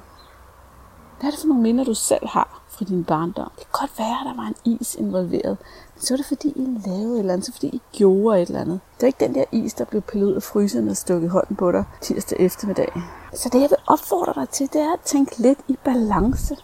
Hvad 1.19 1.27
er 1.27 1.31
det 1.31 1.39
for 1.39 1.47
nogle 1.47 1.63
minder, 1.63 1.83
du 1.83 1.93
selv 1.93 2.27
har 2.27 2.61
fra 2.69 2.85
din 2.85 3.03
barndom? 3.03 3.51
Det 3.55 3.65
kan 3.65 3.79
godt 3.87 3.99
være, 3.99 4.19
at 4.21 4.25
der 4.25 4.35
var 4.41 4.47
en 4.47 4.79
is 4.79 4.95
involveret, 4.95 5.57
men 5.93 6.01
så 6.01 6.13
var 6.13 6.17
det 6.17 6.25
fordi, 6.25 6.47
I 6.47 6.81
lavede 6.85 7.13
et 7.13 7.19
eller 7.19 7.33
andet, 7.33 7.45
så 7.45 7.51
fordi 7.51 7.67
I 7.67 7.81
gjorde 7.91 8.41
et 8.41 8.47
eller 8.47 8.61
andet. 8.61 8.79
Det 8.95 9.01
var 9.01 9.07
ikke 9.07 9.25
den 9.25 9.35
der 9.35 9.43
is, 9.51 9.73
der 9.73 9.85
blev 9.85 10.01
pillet 10.01 10.27
ud 10.27 10.33
af 10.33 10.43
fryseren 10.43 10.89
og 10.89 10.97
stukket 10.97 11.29
hånden 11.29 11.55
på 11.55 11.71
dig 11.71 11.83
tirsdag 12.01 12.39
eftermiddag. 12.39 13.01
Så 13.33 13.49
det, 13.49 13.61
jeg 13.61 13.69
vil 13.69 13.77
opfordre 13.87 14.33
dig 14.41 14.49
til, 14.49 14.69
det 14.73 14.81
er 14.81 14.93
at 14.93 14.99
tænke 14.99 15.41
lidt 15.41 15.59
i 15.67 15.77
balance 15.83 16.55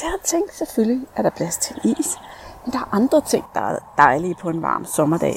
der 0.00 0.06
er 0.06 0.22
ting 0.24 0.44
selvfølgelig, 0.52 1.06
at 1.16 1.24
der 1.24 1.30
plads 1.30 1.56
til 1.56 1.76
is, 1.84 2.18
men 2.64 2.72
der 2.72 2.78
er 2.78 2.94
andre 2.94 3.20
ting, 3.20 3.44
der 3.54 3.60
er 3.60 3.78
dejlige 3.96 4.34
på 4.40 4.48
en 4.48 4.62
varm 4.62 4.84
sommerdag. 4.84 5.36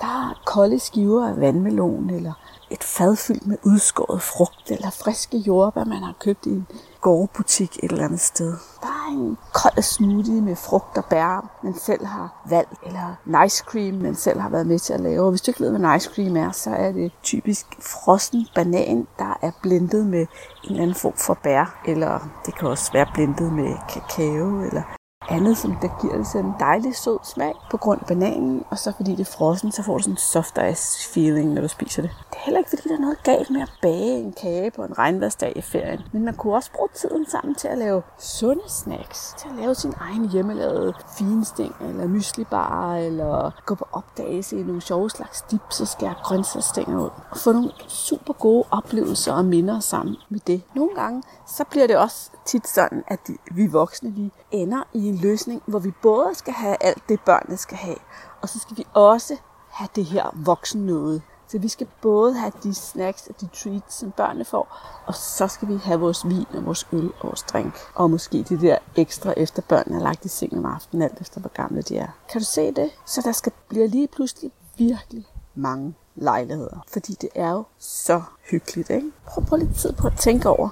Der 0.00 0.06
er 0.06 0.42
kolde 0.46 0.78
skiver 0.78 1.28
af 1.28 1.40
vandmelon, 1.40 2.10
eller 2.10 2.32
et 2.70 2.84
fad 2.84 3.16
fyldt 3.16 3.46
med 3.46 3.56
udskåret 3.62 4.22
frugt, 4.22 4.70
eller 4.70 4.90
friske 4.90 5.36
jordbær, 5.36 5.84
man 5.84 6.02
har 6.02 6.14
købt 6.18 6.46
i 6.46 6.50
en 6.50 6.66
gårdbutik 7.00 7.78
et 7.82 7.90
eller 7.90 8.04
andet 8.04 8.20
sted. 8.20 8.52
Der 8.82 8.88
er 8.88 9.12
en 9.12 9.38
kold 9.54 9.82
smoothie 9.82 10.40
med 10.40 10.56
frugt 10.56 10.98
og 10.98 11.04
bær, 11.04 11.50
man 11.62 11.74
selv 11.74 12.06
har 12.06 12.42
valgt, 12.50 12.72
eller 12.86 13.14
en 13.26 13.46
ice 13.46 13.64
cream, 13.64 13.94
man 13.94 14.14
selv 14.14 14.40
har 14.40 14.48
været 14.48 14.66
med 14.66 14.78
til 14.78 14.92
at 14.92 15.00
lave. 15.00 15.22
Og 15.22 15.30
hvis 15.30 15.40
du 15.40 15.50
ikke 15.50 15.60
ved, 15.60 15.70
hvad 15.70 15.90
en 15.90 15.96
ice 15.96 16.10
cream 16.14 16.36
er, 16.36 16.52
så 16.52 16.70
er 16.70 16.92
det 16.92 17.12
typisk 17.22 17.66
frossen 17.80 18.46
banan, 18.54 19.06
der 19.18 19.38
er 19.42 19.50
blendet 19.62 20.06
med 20.06 20.20
en 20.20 20.26
eller 20.70 20.82
anden 20.82 20.96
form 20.96 21.16
for 21.16 21.38
bær, 21.42 21.80
eller 21.86 22.28
det 22.46 22.58
kan 22.58 22.68
også 22.68 22.92
være 22.92 23.06
blendet 23.14 23.52
med 23.52 23.74
kakao, 23.88 24.60
eller 24.60 24.82
andet, 25.30 25.58
som 25.58 25.76
der 25.82 25.88
giver 26.00 26.16
det 26.16 26.26
sådan 26.26 26.46
en 26.46 26.54
dejlig 26.60 26.96
sød 26.96 27.18
smag 27.22 27.54
på 27.70 27.76
grund 27.76 28.00
af 28.00 28.06
bananen, 28.06 28.64
og 28.70 28.78
så 28.78 28.92
fordi 28.96 29.10
det 29.10 29.20
er 29.20 29.32
frossen, 29.38 29.72
så 29.72 29.82
får 29.82 29.96
du 29.96 30.02
sådan 30.02 30.12
en 30.12 30.16
soft 30.16 30.58
ice 30.72 31.08
feeling, 31.12 31.52
når 31.52 31.62
du 31.62 31.68
spiser 31.68 32.02
det. 32.02 32.10
Det 32.30 32.36
er 32.36 32.44
heller 32.44 32.58
ikke, 32.58 32.70
fordi 32.70 32.88
der 32.88 32.94
er 32.94 33.00
noget 33.00 33.22
galt 33.22 33.50
med 33.50 33.62
at 33.62 33.72
bage 33.82 34.18
en 34.18 34.32
kage 34.32 34.70
på 34.70 34.84
en 34.84 34.98
regnværsdag 34.98 35.52
i 35.56 35.60
ferien, 35.60 36.00
men 36.12 36.24
man 36.24 36.34
kunne 36.34 36.54
også 36.54 36.70
bruge 36.72 36.88
tiden 36.94 37.26
sammen 37.26 37.54
til 37.54 37.68
at 37.68 37.78
lave 37.78 38.02
sunde 38.18 38.68
snacks, 38.68 39.34
til 39.38 39.48
at 39.48 39.54
lave 39.54 39.74
sin 39.74 39.94
egen 40.00 40.28
hjemmelavede 40.30 40.94
finsting, 41.18 41.74
eller 41.80 42.06
myslibar, 42.06 42.96
eller 42.96 43.50
gå 43.66 43.74
på 43.74 43.86
opdagelse 43.92 44.60
i 44.60 44.62
nogle 44.62 44.80
sjove 44.80 45.10
slags 45.10 45.42
dips 45.50 45.80
og 45.80 45.88
skære 45.88 46.14
grøntsagsstænger 46.22 47.00
ud. 47.04 47.10
Og 47.30 47.36
få 47.36 47.52
nogle 47.52 47.70
super 47.88 48.32
gode 48.32 48.64
oplevelser 48.70 49.32
og 49.32 49.44
minder 49.44 49.80
sammen 49.80 50.16
med 50.28 50.40
det. 50.46 50.62
Nogle 50.74 50.94
gange, 50.94 51.22
så 51.46 51.64
bliver 51.70 51.86
det 51.86 51.96
også 51.96 52.30
tit 52.44 52.68
sådan, 52.68 53.04
at 53.08 53.20
vi 53.50 53.66
voksne, 53.66 54.12
vi 54.12 54.32
ender 54.50 54.82
i 54.92 55.08
en 55.08 55.14
løsning, 55.20 55.62
hvor 55.66 55.78
vi 55.78 55.90
både 56.02 56.34
skal 56.34 56.52
have 56.52 56.76
alt 56.80 57.02
det, 57.08 57.20
børnene 57.20 57.56
skal 57.56 57.76
have, 57.76 57.96
og 58.42 58.48
så 58.48 58.58
skal 58.58 58.76
vi 58.76 58.86
også 58.94 59.36
have 59.70 59.88
det 59.96 60.04
her 60.04 60.30
voksen 60.34 60.86
noget. 60.86 61.22
Så 61.48 61.58
vi 61.58 61.68
skal 61.68 61.88
både 62.02 62.34
have 62.34 62.52
de 62.62 62.74
snacks 62.74 63.26
og 63.26 63.40
de 63.40 63.48
treats, 63.54 63.94
som 63.94 64.10
børnene 64.10 64.44
får, 64.44 64.76
og 65.06 65.14
så 65.14 65.48
skal 65.48 65.68
vi 65.68 65.76
have 65.76 66.00
vores 66.00 66.28
vin 66.28 66.46
og 66.54 66.66
vores 66.66 66.86
øl 66.92 67.12
og 67.20 67.24
vores 67.24 67.42
drink. 67.42 67.74
Og 67.94 68.10
måske 68.10 68.42
det 68.48 68.60
der 68.60 68.78
ekstra 68.96 69.34
efter 69.36 69.62
børnene 69.62 69.98
er 69.98 70.02
lagt 70.02 70.24
i 70.24 70.28
seng 70.28 70.58
om 70.58 70.66
aftenen, 70.66 71.02
alt 71.02 71.20
efter 71.20 71.40
hvor 71.40 71.50
gamle 71.50 71.82
de 71.82 71.98
er. 71.98 72.08
Kan 72.32 72.40
du 72.40 72.44
se 72.44 72.72
det? 72.72 72.90
Så 73.06 73.20
der 73.24 73.32
skal 73.32 73.52
blive 73.68 73.86
lige 73.86 74.08
pludselig 74.08 74.52
virkelig 74.78 75.26
mange 75.54 75.94
lejligheder. 76.14 76.84
Fordi 76.92 77.12
det 77.12 77.28
er 77.34 77.50
jo 77.50 77.64
så 77.78 78.22
hyggeligt, 78.50 78.90
ikke? 78.90 79.12
Prøv, 79.26 79.44
prøv 79.44 79.58
lidt 79.58 79.76
tid 79.76 79.92
på 79.92 80.06
at 80.06 80.18
tænke 80.18 80.48
over, 80.48 80.68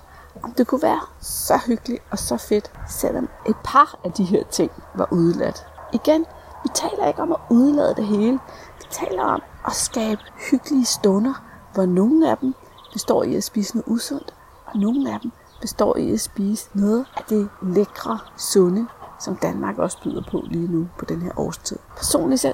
det 0.58 0.66
kunne 0.66 0.82
være 0.82 1.00
så 1.20 1.60
hyggeligt 1.66 2.02
og 2.10 2.18
så 2.18 2.36
fedt, 2.36 2.72
selvom 2.88 3.28
et 3.46 3.56
par 3.64 3.98
af 4.04 4.12
de 4.12 4.24
her 4.24 4.44
ting 4.50 4.70
var 4.94 5.08
udeladt. 5.10 5.66
Igen, 5.92 6.26
vi 6.62 6.68
taler 6.74 7.06
ikke 7.06 7.22
om 7.22 7.32
at 7.32 7.38
udlade 7.50 7.94
det 7.94 8.06
hele. 8.06 8.38
Vi 8.78 8.84
taler 8.90 9.24
om 9.24 9.42
at 9.66 9.72
skabe 9.72 10.20
hyggelige 10.50 10.84
stunder, 10.84 11.34
hvor 11.74 11.86
nogle 11.86 12.30
af 12.30 12.38
dem 12.38 12.54
består 12.92 13.22
i 13.22 13.34
at 13.34 13.44
spise 13.44 13.76
noget 13.76 13.88
usundt, 13.88 14.34
og 14.66 14.78
nogle 14.78 15.12
af 15.12 15.20
dem 15.20 15.32
består 15.60 15.96
i 15.96 16.12
at 16.12 16.20
spise 16.20 16.68
noget 16.74 17.06
af 17.16 17.24
det 17.28 17.48
lækre, 17.62 18.18
sunde, 18.36 18.86
som 19.20 19.36
Danmark 19.36 19.78
også 19.78 19.98
byder 20.02 20.22
på 20.30 20.42
lige 20.44 20.72
nu 20.72 20.88
på 20.98 21.04
den 21.04 21.22
her 21.22 21.32
årstid. 21.36 21.78
Personligt 21.96 22.40
så 22.40 22.52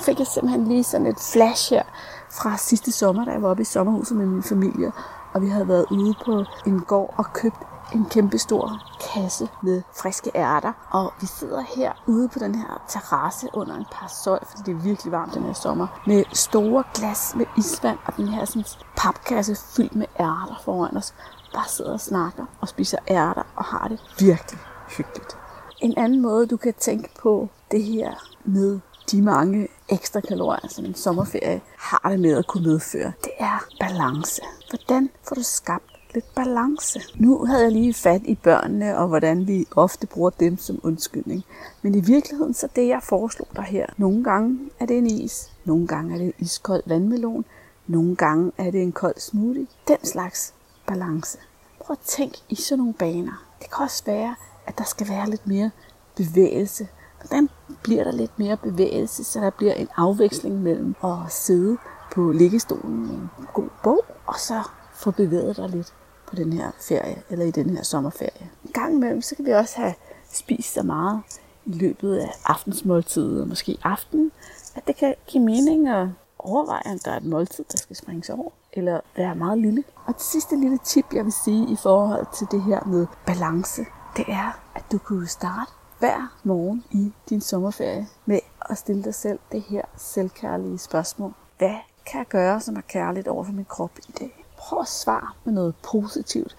fik 0.00 0.18
jeg 0.18 0.26
simpelthen 0.26 0.68
lige 0.68 0.84
sådan 0.84 1.06
et 1.06 1.20
flash 1.32 1.72
her 1.72 1.82
fra 2.30 2.56
sidste 2.56 2.92
sommer, 2.92 3.24
da 3.24 3.30
jeg 3.30 3.42
var 3.42 3.48
oppe 3.48 3.62
i 3.62 3.64
sommerhuset 3.64 4.16
med 4.16 4.26
min 4.26 4.42
familie, 4.42 4.92
og 5.34 5.42
vi 5.42 5.48
havde 5.48 5.68
været 5.68 5.86
ude 5.90 6.14
på 6.24 6.44
en 6.66 6.80
gård 6.80 7.14
og 7.16 7.32
købt 7.32 7.56
en 7.94 8.04
kæmpe 8.04 8.38
stor 8.38 8.82
kasse 9.14 9.48
med 9.62 9.82
friske 9.96 10.30
ærter. 10.34 10.72
Og 10.90 11.12
vi 11.20 11.26
sidder 11.26 11.60
her 11.60 11.92
ude 12.06 12.28
på 12.28 12.38
den 12.38 12.54
her 12.54 12.82
terrasse 12.88 13.48
under 13.54 13.76
en 13.76 13.86
par 13.92 14.06
søj, 14.24 14.38
fordi 14.42 14.62
det 14.66 14.78
er 14.78 14.82
virkelig 14.82 15.12
varmt 15.12 15.34
den 15.34 15.42
her 15.42 15.52
sommer, 15.52 15.86
med 16.06 16.24
store 16.32 16.84
glas 16.94 17.34
med 17.36 17.46
isvand 17.58 17.98
og 18.06 18.16
den 18.16 18.28
her 18.28 18.44
sådan, 18.44 18.64
papkasse 18.96 19.56
fyldt 19.76 19.96
med 19.96 20.06
ærter 20.20 20.60
foran 20.64 20.96
os. 20.96 21.14
Bare 21.54 21.68
sidder 21.68 21.92
og 21.92 22.00
snakker 22.00 22.44
og 22.60 22.68
spiser 22.68 22.98
ærter 23.10 23.42
og 23.56 23.64
har 23.64 23.88
det 23.88 24.00
virkelig 24.18 24.60
hyggeligt. 24.96 25.36
En 25.80 25.94
anden 25.96 26.22
måde, 26.22 26.46
du 26.46 26.56
kan 26.56 26.74
tænke 26.74 27.14
på 27.22 27.48
det 27.70 27.82
her 27.82 28.14
med 28.44 28.80
de 29.10 29.22
mange 29.22 29.68
ekstra 29.88 30.20
kalorier, 30.20 30.68
som 30.68 30.84
en 30.84 30.94
sommerferie 30.94 31.60
har 31.76 32.10
det 32.10 32.20
med 32.20 32.36
at 32.36 32.46
kunne 32.46 32.68
medføre, 32.68 33.12
det 33.24 33.32
er 33.38 33.66
balance. 33.80 34.42
Hvordan 34.70 35.10
får 35.28 35.34
du 35.34 35.42
skabt 35.42 35.84
lidt 36.14 36.34
balance? 36.34 37.00
Nu 37.16 37.44
havde 37.44 37.62
jeg 37.62 37.72
lige 37.72 37.94
fat 37.94 38.22
i 38.24 38.34
børnene, 38.34 38.98
og 38.98 39.08
hvordan 39.08 39.46
vi 39.46 39.66
ofte 39.76 40.06
bruger 40.06 40.30
dem 40.30 40.58
som 40.58 40.80
undskyldning. 40.82 41.44
Men 41.82 41.94
i 41.94 42.00
virkeligheden, 42.00 42.54
så 42.54 42.68
det 42.76 42.88
jeg 42.88 43.02
foreslog 43.02 43.48
dig 43.56 43.64
her. 43.64 43.86
Nogle 43.96 44.24
gange 44.24 44.58
er 44.80 44.86
det 44.86 44.98
en 44.98 45.06
is, 45.06 45.52
nogle 45.64 45.86
gange 45.86 46.14
er 46.14 46.18
det 46.18 46.26
en 46.26 46.34
iskold 46.38 46.82
vandmelon, 46.86 47.44
nogle 47.86 48.16
gange 48.16 48.52
er 48.58 48.70
det 48.70 48.82
en 48.82 48.92
kold 48.92 49.20
smoothie. 49.20 49.66
Den 49.88 50.04
slags 50.04 50.54
balance. 50.86 51.38
Prøv 51.80 51.96
at 52.00 52.06
tænk 52.06 52.32
i 52.48 52.54
sådan 52.54 52.78
nogle 52.78 52.94
baner. 52.94 53.44
Det 53.60 53.70
kan 53.70 53.84
også 53.84 54.02
være, 54.06 54.34
at 54.66 54.78
der 54.78 54.84
skal 54.84 55.08
være 55.08 55.30
lidt 55.30 55.46
mere 55.46 55.70
bevægelse 56.16 56.88
Hvordan 57.20 57.48
bliver 57.82 58.04
der 58.04 58.12
lidt 58.12 58.38
mere 58.38 58.56
bevægelse, 58.56 59.24
så 59.24 59.40
der 59.40 59.50
bliver 59.50 59.72
en 59.72 59.88
afveksling 59.96 60.62
mellem 60.62 60.94
at 61.04 61.16
sidde 61.28 61.76
på 62.12 62.32
liggestolen 62.32 63.06
med 63.06 63.14
en 63.14 63.30
god 63.54 63.68
bog, 63.82 64.04
og 64.26 64.34
så 64.38 64.62
få 64.94 65.10
bevæget 65.10 65.56
dig 65.56 65.68
lidt 65.68 65.94
på 66.26 66.36
den 66.36 66.52
her 66.52 66.70
ferie, 66.88 67.22
eller 67.30 67.44
i 67.44 67.50
den 67.50 67.70
her 67.70 67.82
sommerferie. 67.82 68.50
En 68.64 68.72
gang 68.72 68.94
imellem, 68.94 69.22
så 69.22 69.36
kan 69.36 69.44
vi 69.44 69.50
også 69.50 69.76
have 69.76 69.94
spist 70.32 70.74
så 70.74 70.82
meget 70.82 71.20
i 71.64 71.72
løbet 71.72 72.16
af 72.16 72.34
aftensmåltidet, 72.44 73.40
og 73.40 73.48
måske 73.48 73.78
aften, 73.84 74.32
at 74.74 74.86
det 74.86 74.96
kan 74.96 75.14
give 75.26 75.44
mening 75.44 75.88
at 75.88 76.08
overveje, 76.38 76.82
om 76.84 76.98
der 76.98 77.10
er 77.10 77.16
et 77.16 77.24
måltid, 77.24 77.64
der 77.72 77.78
skal 77.78 77.96
springes 77.96 78.30
over, 78.30 78.50
eller 78.72 79.00
være 79.16 79.34
meget 79.34 79.58
lille. 79.58 79.84
Og 80.06 80.14
det 80.14 80.22
sidste 80.22 80.56
lille 80.56 80.78
tip, 80.84 81.04
jeg 81.12 81.24
vil 81.24 81.32
sige 81.32 81.72
i 81.72 81.76
forhold 81.82 82.26
til 82.38 82.46
det 82.50 82.62
her 82.62 82.84
med 82.84 83.06
balance, 83.26 83.82
det 84.16 84.24
er, 84.28 84.60
at 84.74 84.84
du 84.92 84.98
kunne 84.98 85.26
starte 85.26 85.72
hver 85.98 86.38
morgen 86.44 86.84
i 86.90 87.12
din 87.28 87.40
sommerferie 87.40 88.06
med 88.26 88.40
at 88.70 88.78
stille 88.78 89.04
dig 89.04 89.14
selv 89.14 89.38
det 89.52 89.62
her 89.62 89.82
selvkærlige 89.96 90.78
spørgsmål. 90.78 91.34
Hvad 91.58 91.76
kan 92.06 92.18
jeg 92.18 92.26
gøre, 92.26 92.60
som 92.60 92.76
er 92.76 92.80
kærligt 92.80 93.28
over 93.28 93.44
for 93.44 93.52
min 93.52 93.64
krop 93.64 93.98
i 94.08 94.12
dag? 94.20 94.44
Prøv 94.58 94.80
at 94.80 94.88
svare 94.88 95.30
med 95.44 95.52
noget 95.52 95.74
positivt. 95.92 96.56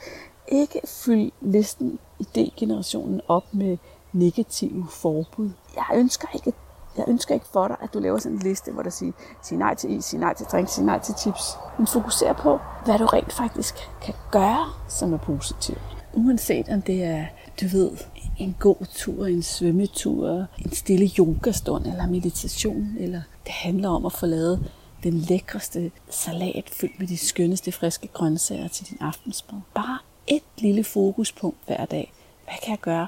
Ikke 0.48 0.82
fyld 0.86 1.32
listen 1.42 2.00
idégenerationen 2.20 3.20
op 3.28 3.54
med 3.54 3.78
negative 4.14 4.88
forbud. 4.90 5.50
Jeg 5.76 5.86
ønsker 5.96 6.28
ikke 6.34 6.54
jeg 6.98 7.06
ønsker 7.08 7.34
ikke 7.34 7.46
for 7.54 7.68
dig, 7.68 7.78
at 7.82 7.94
du 7.94 8.00
laver 8.00 8.18
sådan 8.20 8.38
en 8.38 8.44
liste, 8.44 8.72
hvor 8.72 8.84
der 8.84 8.90
siger, 8.90 9.12
sig 9.42 9.58
nej 9.58 9.76
til 9.76 9.92
is, 9.92 10.06
sig 10.06 10.20
nej 10.20 10.34
til 10.34 10.46
drink, 10.46 10.70
sig 10.70 10.84
nej 10.84 11.00
til 11.00 11.16
chips. 11.18 11.58
Men 11.78 11.88
fokuser 11.88 12.34
på, 12.34 12.60
hvad 12.86 13.00
du 13.00 13.06
rent 13.06 13.34
faktisk 13.34 13.76
kan 14.02 14.14
gøre, 14.32 14.66
som 14.88 15.14
er 15.14 15.18
positivt. 15.18 15.82
Uanset 16.14 16.70
om 16.70 16.82
det 16.82 17.04
er, 17.04 17.26
du 17.62 17.66
ved, 17.72 17.92
en 18.40 18.56
god 18.60 18.86
tur, 18.96 19.26
en 19.26 19.44
svømmetur, 19.44 20.46
en 20.66 20.72
stille 20.72 21.12
yogastund 21.20 21.86
eller 21.86 22.08
meditation, 22.08 22.96
eller 23.00 23.22
det 23.46 23.52
handler 23.52 23.90
om 23.90 24.06
at 24.06 24.14
få 24.14 24.26
lavet 24.26 24.72
den 25.04 25.14
lækreste 25.14 25.92
salat 26.10 26.70
fyldt 26.70 27.00
med 27.00 27.08
de 27.08 27.18
skønneste 27.18 27.72
friske 27.72 28.08
grøntsager 28.08 28.68
til 28.68 28.90
din 28.90 28.98
aftensmad. 29.02 29.62
Bare 29.76 30.00
et 30.28 30.44
lille 30.58 30.84
fokuspunkt 30.84 31.58
hver 31.66 31.86
dag. 31.86 32.14
Hvad 32.44 32.56
kan 32.64 32.72
jeg 32.72 32.80
gøre? 32.80 33.08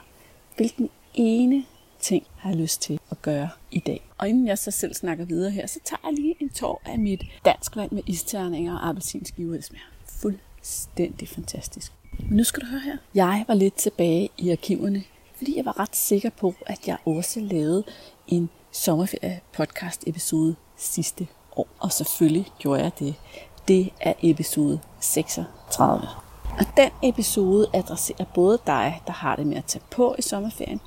Hvilken 0.55 0.89
ene 1.13 1.65
ting 1.99 2.25
har 2.37 2.49
jeg 2.49 2.59
lyst 2.59 2.81
til 2.81 2.99
at 3.11 3.21
gøre 3.21 3.49
i 3.71 3.79
dag? 3.79 4.01
Og 4.17 4.29
inden 4.29 4.47
jeg 4.47 4.57
så 4.57 4.71
selv 4.71 4.93
snakker 4.93 5.25
videre 5.25 5.51
her, 5.51 5.67
så 5.67 5.79
tager 5.85 5.99
jeg 6.03 6.13
lige 6.13 6.35
en 6.39 6.49
tår 6.49 6.81
af 6.85 6.99
mit 6.99 7.23
dansk 7.45 7.75
vand 7.75 7.91
med 7.91 8.03
isterninger 8.07 8.77
og 8.77 8.89
appelsinskiver. 8.89 9.55
Det 9.55 9.63
smager 9.63 9.83
fuldstændig 10.05 11.27
fantastisk. 11.27 11.91
Men 12.19 12.37
nu 12.37 12.43
skal 12.43 12.61
du 12.61 12.67
høre 12.67 12.81
her. 12.81 12.97
Jeg 13.15 13.45
var 13.47 13.53
lidt 13.53 13.75
tilbage 13.75 14.29
i 14.37 14.49
arkiverne 14.49 15.03
fordi 15.41 15.57
jeg 15.57 15.65
var 15.65 15.79
ret 15.79 15.95
sikker 15.95 16.29
på, 16.29 16.53
at 16.65 16.87
jeg 16.87 16.97
også 17.05 17.39
lavede 17.39 17.83
en 18.27 18.49
sommerferie 18.71 19.41
podcast 19.53 20.03
episode 20.07 20.55
sidste 20.77 21.27
år. 21.55 21.67
Og 21.79 21.91
selvfølgelig 21.91 22.47
gjorde 22.59 22.83
jeg 22.83 22.91
det. 22.99 23.15
Det 23.67 23.93
er 23.99 24.13
episode 24.23 24.79
36. 24.99 26.07
Og 26.59 26.65
den 26.77 26.89
episode 27.03 27.67
adresserer 27.73 28.25
både 28.33 28.59
dig, 28.67 29.01
der 29.07 29.13
har 29.13 29.35
det 29.35 29.47
med 29.47 29.57
at 29.57 29.65
tage 29.65 29.83
på 29.91 30.15
i 30.19 30.21
sommerferien, 30.21 30.79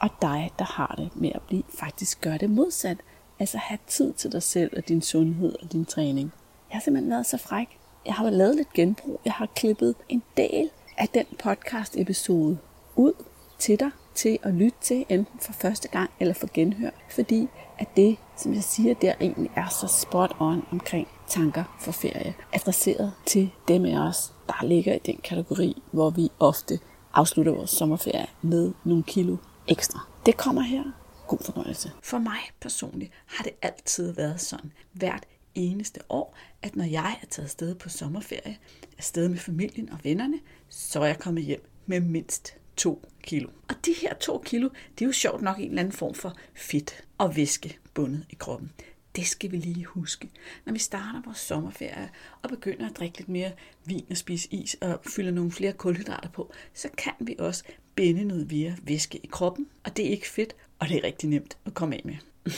og 0.00 0.10
dig, 0.22 0.50
der 0.58 0.64
har 0.64 0.94
det 0.98 1.10
med 1.14 1.30
at 1.34 1.42
blive 1.42 1.62
faktisk 1.78 2.20
gøre 2.20 2.38
det 2.38 2.50
modsat. 2.50 2.98
Altså 3.38 3.58
have 3.58 3.78
tid 3.86 4.12
til 4.12 4.32
dig 4.32 4.42
selv 4.42 4.76
og 4.76 4.88
din 4.88 5.02
sundhed 5.02 5.54
og 5.62 5.72
din 5.72 5.84
træning. 5.84 6.32
Jeg 6.70 6.76
har 6.76 6.80
simpelthen 6.80 7.10
været 7.10 7.26
så 7.26 7.38
fræk. 7.38 7.78
Jeg 8.06 8.14
har 8.14 8.30
lavet 8.30 8.56
lidt 8.56 8.72
genbrug. 8.72 9.20
Jeg 9.24 9.32
har 9.32 9.46
klippet 9.46 9.94
en 10.08 10.22
del 10.36 10.70
af 10.96 11.08
den 11.08 11.26
podcast 11.38 11.96
episode 11.96 12.58
ud 12.96 13.12
til 13.58 13.80
dig 13.80 13.90
til 14.14 14.38
at 14.42 14.54
lytte 14.54 14.78
til, 14.80 15.04
enten 15.08 15.40
for 15.40 15.52
første 15.52 15.88
gang 15.88 16.10
eller 16.20 16.34
for 16.34 16.48
genhør. 16.54 16.90
Fordi 17.10 17.48
at 17.78 17.88
det, 17.96 18.16
som 18.36 18.54
jeg 18.54 18.62
siger, 18.62 18.94
der 18.94 19.14
egentlig 19.20 19.50
er 19.56 19.68
så 19.68 19.86
spot 19.86 20.36
on 20.40 20.62
omkring 20.72 21.08
tanker 21.28 21.64
for 21.80 21.92
ferie, 21.92 22.34
adresseret 22.52 23.12
til 23.26 23.50
dem 23.68 23.84
af 23.84 24.08
os, 24.08 24.32
der 24.46 24.64
ligger 24.64 24.94
i 24.94 24.98
den 25.06 25.20
kategori, 25.24 25.82
hvor 25.92 26.10
vi 26.10 26.28
ofte 26.38 26.78
afslutter 27.14 27.52
vores 27.52 27.70
sommerferie 27.70 28.26
med 28.42 28.72
nogle 28.84 29.02
kilo 29.02 29.36
ekstra. 29.68 30.00
Det 30.26 30.36
kommer 30.36 30.62
her. 30.62 30.82
God 31.26 31.38
fornøjelse. 31.44 31.90
For 32.02 32.18
mig 32.18 32.38
personligt 32.60 33.12
har 33.26 33.44
det 33.44 33.52
altid 33.62 34.12
været 34.12 34.40
sådan, 34.40 34.72
hvert 34.92 35.26
eneste 35.54 36.00
år, 36.08 36.36
at 36.62 36.76
når 36.76 36.84
jeg 36.84 37.16
er 37.22 37.26
taget 37.26 37.50
sted 37.50 37.74
på 37.74 37.88
sommerferie, 37.88 38.56
afsted 38.98 39.28
med 39.28 39.38
familien 39.38 39.92
og 39.92 39.98
vennerne, 40.02 40.38
så 40.68 41.00
er 41.00 41.06
jeg 41.06 41.18
kommet 41.18 41.44
hjem 41.44 41.70
med 41.86 42.00
mindst 42.00 42.56
2 42.76 43.08
kilo. 43.22 43.48
Og 43.68 43.74
de 43.86 43.94
her 44.00 44.14
2 44.14 44.42
kilo, 44.46 44.68
det 44.98 45.04
er 45.04 45.06
jo 45.06 45.12
sjovt 45.12 45.42
nok 45.42 45.58
en 45.58 45.68
eller 45.68 45.80
anden 45.80 45.92
form 45.92 46.14
for 46.14 46.36
fedt 46.54 47.04
og 47.18 47.36
væske 47.36 47.78
bundet 47.94 48.24
i 48.30 48.34
kroppen. 48.34 48.72
Det 49.16 49.26
skal 49.26 49.52
vi 49.52 49.56
lige 49.56 49.84
huske. 49.84 50.30
Når 50.64 50.72
vi 50.72 50.78
starter 50.78 51.22
vores 51.24 51.38
sommerferie 51.38 52.10
og 52.42 52.50
begynder 52.50 52.90
at 52.90 52.96
drikke 52.96 53.18
lidt 53.18 53.28
mere 53.28 53.52
vin 53.84 54.06
og 54.10 54.16
spise 54.16 54.48
is 54.50 54.76
og 54.80 55.00
fylder 55.06 55.30
nogle 55.30 55.52
flere 55.52 55.72
kulhydrater 55.72 56.28
på, 56.28 56.52
så 56.74 56.88
kan 56.98 57.12
vi 57.20 57.36
også 57.38 57.64
binde 57.94 58.24
noget 58.24 58.50
via 58.50 58.76
væske 58.82 59.18
i 59.18 59.26
kroppen, 59.26 59.66
og 59.84 59.96
det 59.96 60.06
er 60.06 60.10
ikke 60.10 60.28
fedt, 60.28 60.56
og 60.78 60.88
det 60.88 60.96
er 60.96 61.04
rigtig 61.04 61.28
nemt 61.28 61.56
at 61.66 61.74
komme 61.74 61.94
af 61.94 62.02
med. 62.04 62.16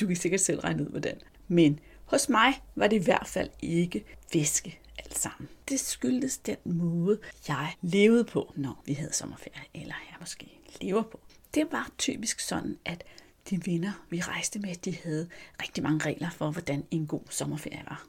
Du 0.00 0.06
kan 0.06 0.16
sikkert 0.16 0.40
selv 0.40 0.60
regne 0.60 0.82
ud, 0.82 0.88
hvordan. 0.88 1.20
Men 1.48 1.80
hos 2.08 2.28
mig 2.28 2.62
var 2.74 2.86
det 2.86 2.96
i 2.96 3.04
hvert 3.04 3.26
fald 3.26 3.50
ikke 3.62 4.04
væske 4.32 4.80
alt 4.98 5.18
sammen. 5.18 5.48
Det 5.68 5.80
skyldtes 5.80 6.38
den 6.38 6.56
måde, 6.64 7.18
jeg 7.48 7.74
levede 7.82 8.24
på, 8.24 8.52
når 8.56 8.82
vi 8.86 8.92
havde 8.92 9.12
sommerferie, 9.12 9.62
eller 9.74 9.94
jeg 10.10 10.16
måske 10.20 10.60
lever 10.80 11.02
på. 11.02 11.20
Det 11.54 11.68
var 11.72 11.90
typisk 11.98 12.40
sådan, 12.40 12.78
at 12.84 13.04
de 13.50 13.66
venner, 13.66 14.04
vi 14.10 14.20
rejste 14.20 14.58
med, 14.58 14.74
de 14.74 14.96
havde 15.04 15.28
rigtig 15.62 15.82
mange 15.82 16.04
regler 16.04 16.30
for, 16.30 16.50
hvordan 16.50 16.84
en 16.90 17.06
god 17.06 17.20
sommerferie 17.30 17.82
var. 17.88 18.06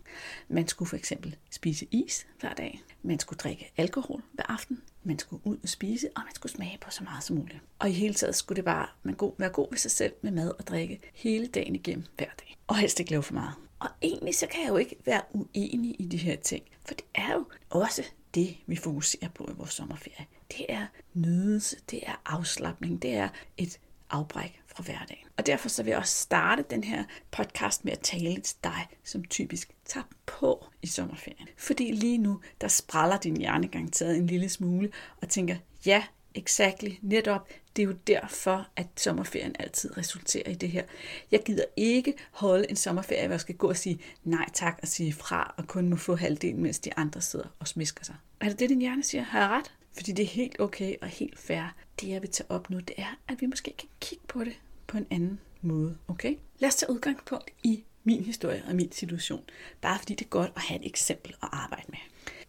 Man 0.48 0.68
skulle 0.68 0.90
for 0.90 0.98
eksempel 0.98 1.36
spise 1.52 1.88
is 1.92 2.28
hver 2.40 2.54
dag. 2.54 2.82
Man 3.04 3.20
skulle 3.20 3.38
drikke 3.38 3.72
alkohol 3.78 4.24
hver 4.34 4.44
aften. 4.52 4.82
Man 5.04 5.20
skulle 5.20 5.48
ud 5.48 5.58
og 5.64 5.70
spise, 5.70 6.10
og 6.16 6.22
man 6.26 6.36
skulle 6.36 6.52
smage 6.52 6.78
på 6.82 6.92
så 6.92 7.04
meget 7.04 7.24
som 7.24 7.36
muligt. 7.36 7.60
Og 7.80 7.90
i 7.90 7.94
hele 7.94 8.14
taget 8.14 8.36
skulle 8.36 8.56
det 8.56 8.66
bare 8.66 8.88
man 9.04 9.16
god, 9.16 9.34
være 9.38 9.50
god 9.50 9.68
ved 9.70 9.78
sig 9.78 9.92
selv 9.92 10.14
med 10.22 10.32
mad 10.32 10.52
og 10.60 10.68
drikke 10.68 11.00
hele 11.14 11.48
dagen 11.48 11.76
igennem 11.76 12.06
hver 12.18 12.30
dag. 12.40 12.58
Og 12.68 12.78
helst 12.78 13.00
ikke 13.00 13.12
lave 13.12 13.24
for 13.24 13.34
meget. 13.34 13.54
Og 13.80 13.90
egentlig 14.02 14.36
så 14.36 14.48
kan 14.48 14.62
jeg 14.62 14.70
jo 14.70 14.78
ikke 14.78 14.96
være 15.06 15.22
uenig 15.34 15.96
i 16.00 16.06
de 16.06 16.18
her 16.18 16.36
ting, 16.36 16.64
for 16.86 16.94
det 16.94 17.06
er 17.16 17.34
jo 17.34 17.46
også 17.70 18.04
det, 18.36 18.58
vi 18.68 18.76
fokuserer 18.76 19.30
på 19.30 19.50
i 19.52 19.54
vores 19.58 19.74
sommerferie. 19.74 20.26
Det 20.58 20.66
er 20.70 20.86
nydelse, 21.14 21.78
det 21.92 22.00
er 22.08 22.22
afslappning, 22.26 23.02
det 23.02 23.14
er 23.14 23.30
et 23.58 23.80
afbræk 24.10 24.62
fra 24.68 24.84
hverdagen. 24.84 25.28
Og 25.38 25.46
derfor 25.46 25.70
så 25.70 25.84
vil 25.84 25.90
jeg 25.90 26.00
også 26.00 26.16
starte 26.16 26.66
den 26.70 26.84
her 26.84 27.04
podcast 27.32 27.86
med 27.86 27.94
at 27.94 28.00
tale 28.00 28.42
til 28.42 28.58
dig, 28.64 28.88
som 29.04 29.24
typisk 29.24 29.72
tager 29.86 30.04
på 30.26 30.66
i 30.82 30.88
sommerferien. 30.88 31.48
Fordi 31.58 31.92
lige 31.92 32.18
nu, 32.18 32.42
der 32.62 32.68
spræller 32.68 33.18
din 33.18 33.38
hjerne 33.38 33.68
garanteret 33.68 34.18
en 34.18 34.28
lille 34.28 34.50
smule 34.50 34.92
og 35.22 35.30
tænker, 35.30 35.56
ja, 35.86 36.04
exactly, 36.36 36.92
netop, 37.02 37.50
det 37.76 37.82
er 37.82 37.88
jo 37.88 37.96
derfor, 38.08 38.68
at 38.76 38.88
sommerferien 38.98 39.56
altid 39.60 39.98
resulterer 39.98 40.50
i 40.50 40.54
det 40.54 40.70
her. 40.70 40.84
Jeg 41.32 41.44
gider 41.46 41.66
ikke 41.76 42.14
holde 42.32 42.70
en 42.70 42.76
sommerferie, 42.76 43.28
hvor 43.28 43.34
jeg 43.34 43.42
skal 43.42 43.56
gå 43.56 43.70
og 43.70 43.78
sige 43.78 44.00
nej 44.24 44.46
tak 44.54 44.80
og 44.82 44.88
sige 44.88 45.14
fra, 45.14 45.54
og 45.58 45.68
kun 45.68 45.90
må 45.90 45.96
få 45.96 46.16
halvdelen, 46.16 46.64
mens 46.64 46.80
de 46.80 46.98
andre 46.98 47.22
sidder 47.22 47.48
og 47.60 47.68
smisker 47.68 48.06
sig. 48.06 48.16
Er 48.42 48.50
det 48.50 48.60
det, 48.60 48.70
din 48.70 48.80
hjerne 48.80 49.04
siger? 49.04 49.24
Har 49.24 49.40
jeg 49.40 49.50
ret? 49.50 49.72
Fordi 49.94 50.12
det 50.12 50.24
er 50.24 50.28
helt 50.28 50.60
okay 50.60 50.96
og 51.02 51.08
helt 51.08 51.40
fair. 51.40 51.76
Det, 52.02 52.08
jeg 52.08 52.22
vil 52.22 52.30
tage 52.30 52.52
op 52.52 52.70
nu, 52.70 52.80
det 52.80 52.96
er, 52.98 53.20
at 53.28 53.42
vi 53.42 53.46
måske 53.46 53.74
kan 53.78 53.90
kigge 54.00 54.24
på 54.28 54.44
det 54.44 54.60
på 54.88 54.98
en 54.98 55.08
anden 55.12 55.40
måde. 55.62 55.98
Okay? 56.08 56.36
Lad 56.60 56.70
os 56.70 56.76
tage 56.76 56.92
udgangspunkt 56.92 57.52
i 57.64 57.84
min 58.04 58.24
historie 58.24 58.64
og 58.68 58.76
min 58.76 58.92
situation. 58.92 59.44
Bare 59.82 60.00
fordi 60.00 60.16
det 60.16 60.26
er 60.26 60.30
godt 60.30 60.52
at 60.56 60.62
have 60.62 60.80
et 60.80 60.86
eksempel 60.86 61.36
at 61.44 61.50
arbejde 61.52 61.86
med. 61.90 62.00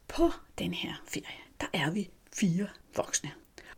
På 0.09 0.31
den 0.59 0.75
her 0.75 1.03
ferie, 1.09 1.41
der 1.61 1.67
er 1.73 1.91
vi 1.91 2.11
fire 2.33 2.69
voksne. 2.97 3.31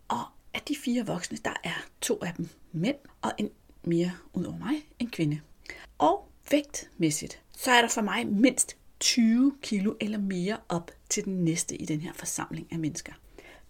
Og 0.09 0.25
af 0.55 0.61
de 0.69 0.77
fire 0.77 1.07
voksne, 1.07 1.39
der 1.45 1.55
er 1.65 1.87
to 2.01 2.19
af 2.23 2.35
dem 2.35 2.49
mænd, 2.73 2.97
og 3.23 3.33
en 3.39 3.51
mere 3.83 4.13
ud 4.33 4.45
over 4.45 4.59
mig, 4.59 4.87
en 4.99 5.11
kvinde. 5.11 5.41
Og 5.99 6.29
vægtmæssigt, 6.51 7.43
så 7.57 7.71
er 7.71 7.81
der 7.81 7.89
for 7.89 8.03
mig 8.03 8.27
mindst 8.27 8.77
20 9.01 9.57
kilo 9.63 9.95
eller 10.01 10.19
mere 10.19 10.59
op 10.69 10.91
til 11.09 11.25
den 11.25 11.45
næste 11.45 11.77
i 11.77 11.85
den 11.85 12.01
her 12.01 12.13
forsamling 12.13 12.69
af 12.73 12.79
mennesker. 12.79 13.13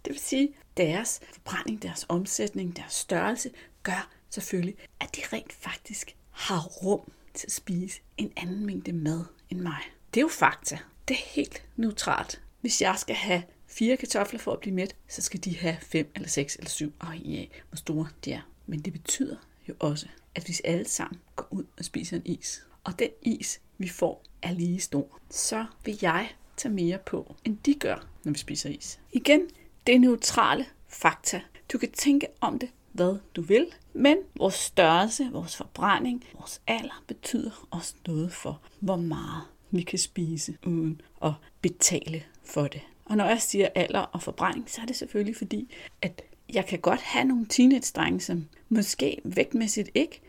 Det 0.04 0.12
vil 0.12 0.20
sige, 0.20 0.54
deres 0.76 1.20
forbrænding, 1.32 1.82
deres 1.82 2.06
omsætning, 2.08 2.76
deres 2.76 2.92
størrelse 2.92 3.50
gør 3.82 4.10
selvfølgelig, 4.30 4.76
at 5.00 5.16
de 5.16 5.20
rent 5.32 5.52
faktisk 5.52 6.16
har 6.30 6.62
rum 6.62 7.12
til 7.34 7.46
at 7.46 7.52
spise 7.52 8.00
en 8.16 8.32
anden 8.36 8.66
mængde 8.66 8.92
mad 8.92 9.24
end 9.50 9.60
mig. 9.60 9.80
Det 10.14 10.20
er 10.20 10.22
jo 10.22 10.28
fakta. 10.28 10.78
Det 11.08 11.14
er 11.14 11.28
helt 11.34 11.64
neutralt. 11.76 12.42
Hvis 12.60 12.82
jeg 12.82 12.98
skal 12.98 13.16
have 13.16 13.42
fire 13.66 13.96
kartofler 13.96 14.38
for 14.38 14.52
at 14.52 14.60
blive 14.60 14.74
mæt, 14.74 14.96
så 15.08 15.22
skal 15.22 15.44
de 15.44 15.56
have 15.56 15.76
fem 15.80 16.12
eller 16.14 16.28
seks 16.28 16.56
eller 16.56 16.70
syv, 16.70 16.92
afhængig 17.00 17.38
af 17.38 17.62
hvor 17.68 17.76
store 17.76 18.08
de 18.24 18.32
er. 18.32 18.40
Men 18.66 18.80
det 18.80 18.92
betyder 18.92 19.36
jo 19.68 19.74
også, 19.78 20.06
at 20.34 20.44
hvis 20.44 20.60
alle 20.64 20.88
sammen 20.88 21.20
går 21.36 21.48
ud 21.50 21.64
og 21.78 21.84
spiser 21.84 22.16
en 22.16 22.22
is, 22.26 22.66
og 22.84 22.98
den 22.98 23.08
is, 23.22 23.60
vi 23.78 23.88
får, 23.88 24.24
er 24.42 24.52
lige 24.52 24.80
stor, 24.80 25.20
så 25.30 25.66
vil 25.84 25.98
jeg 26.02 26.28
tage 26.56 26.74
mere 26.74 26.98
på, 26.98 27.36
end 27.44 27.58
de 27.66 27.74
gør, 27.74 28.08
når 28.24 28.32
vi 28.32 28.38
spiser 28.38 28.70
is. 28.70 29.00
Igen, 29.12 29.48
det 29.86 29.94
er 29.94 29.98
neutrale 29.98 30.66
fakta. 30.88 31.40
Du 31.72 31.78
kan 31.78 31.90
tænke 31.92 32.26
om 32.40 32.58
det, 32.58 32.68
hvad 32.92 33.18
du 33.36 33.42
vil, 33.42 33.66
men 33.92 34.16
vores 34.36 34.54
størrelse, 34.54 35.28
vores 35.32 35.56
forbrænding, 35.56 36.24
vores 36.34 36.60
alder 36.66 37.04
betyder 37.06 37.66
også 37.70 37.94
noget 38.06 38.32
for, 38.32 38.60
hvor 38.80 38.96
meget 38.96 39.42
vi 39.70 39.82
kan 39.82 39.98
spise 39.98 40.56
uden 40.66 41.00
at 41.24 41.32
betale 41.60 42.22
for 42.44 42.66
det. 42.66 42.80
Og 43.04 43.16
når 43.16 43.24
jeg 43.24 43.42
siger 43.42 43.68
alder 43.74 44.00
og 44.00 44.22
forbrænding, 44.22 44.70
så 44.70 44.80
er 44.80 44.86
det 44.86 44.96
selvfølgelig 44.96 45.36
fordi, 45.36 45.74
at 46.02 46.22
jeg 46.52 46.66
kan 46.66 46.78
godt 46.78 47.00
have 47.00 47.24
nogle 47.24 47.46
teenage-drenge, 47.46 48.20
som 48.20 48.48
måske 48.68 49.18
vægtmæssigt 49.24 49.90
ikke 49.94 50.20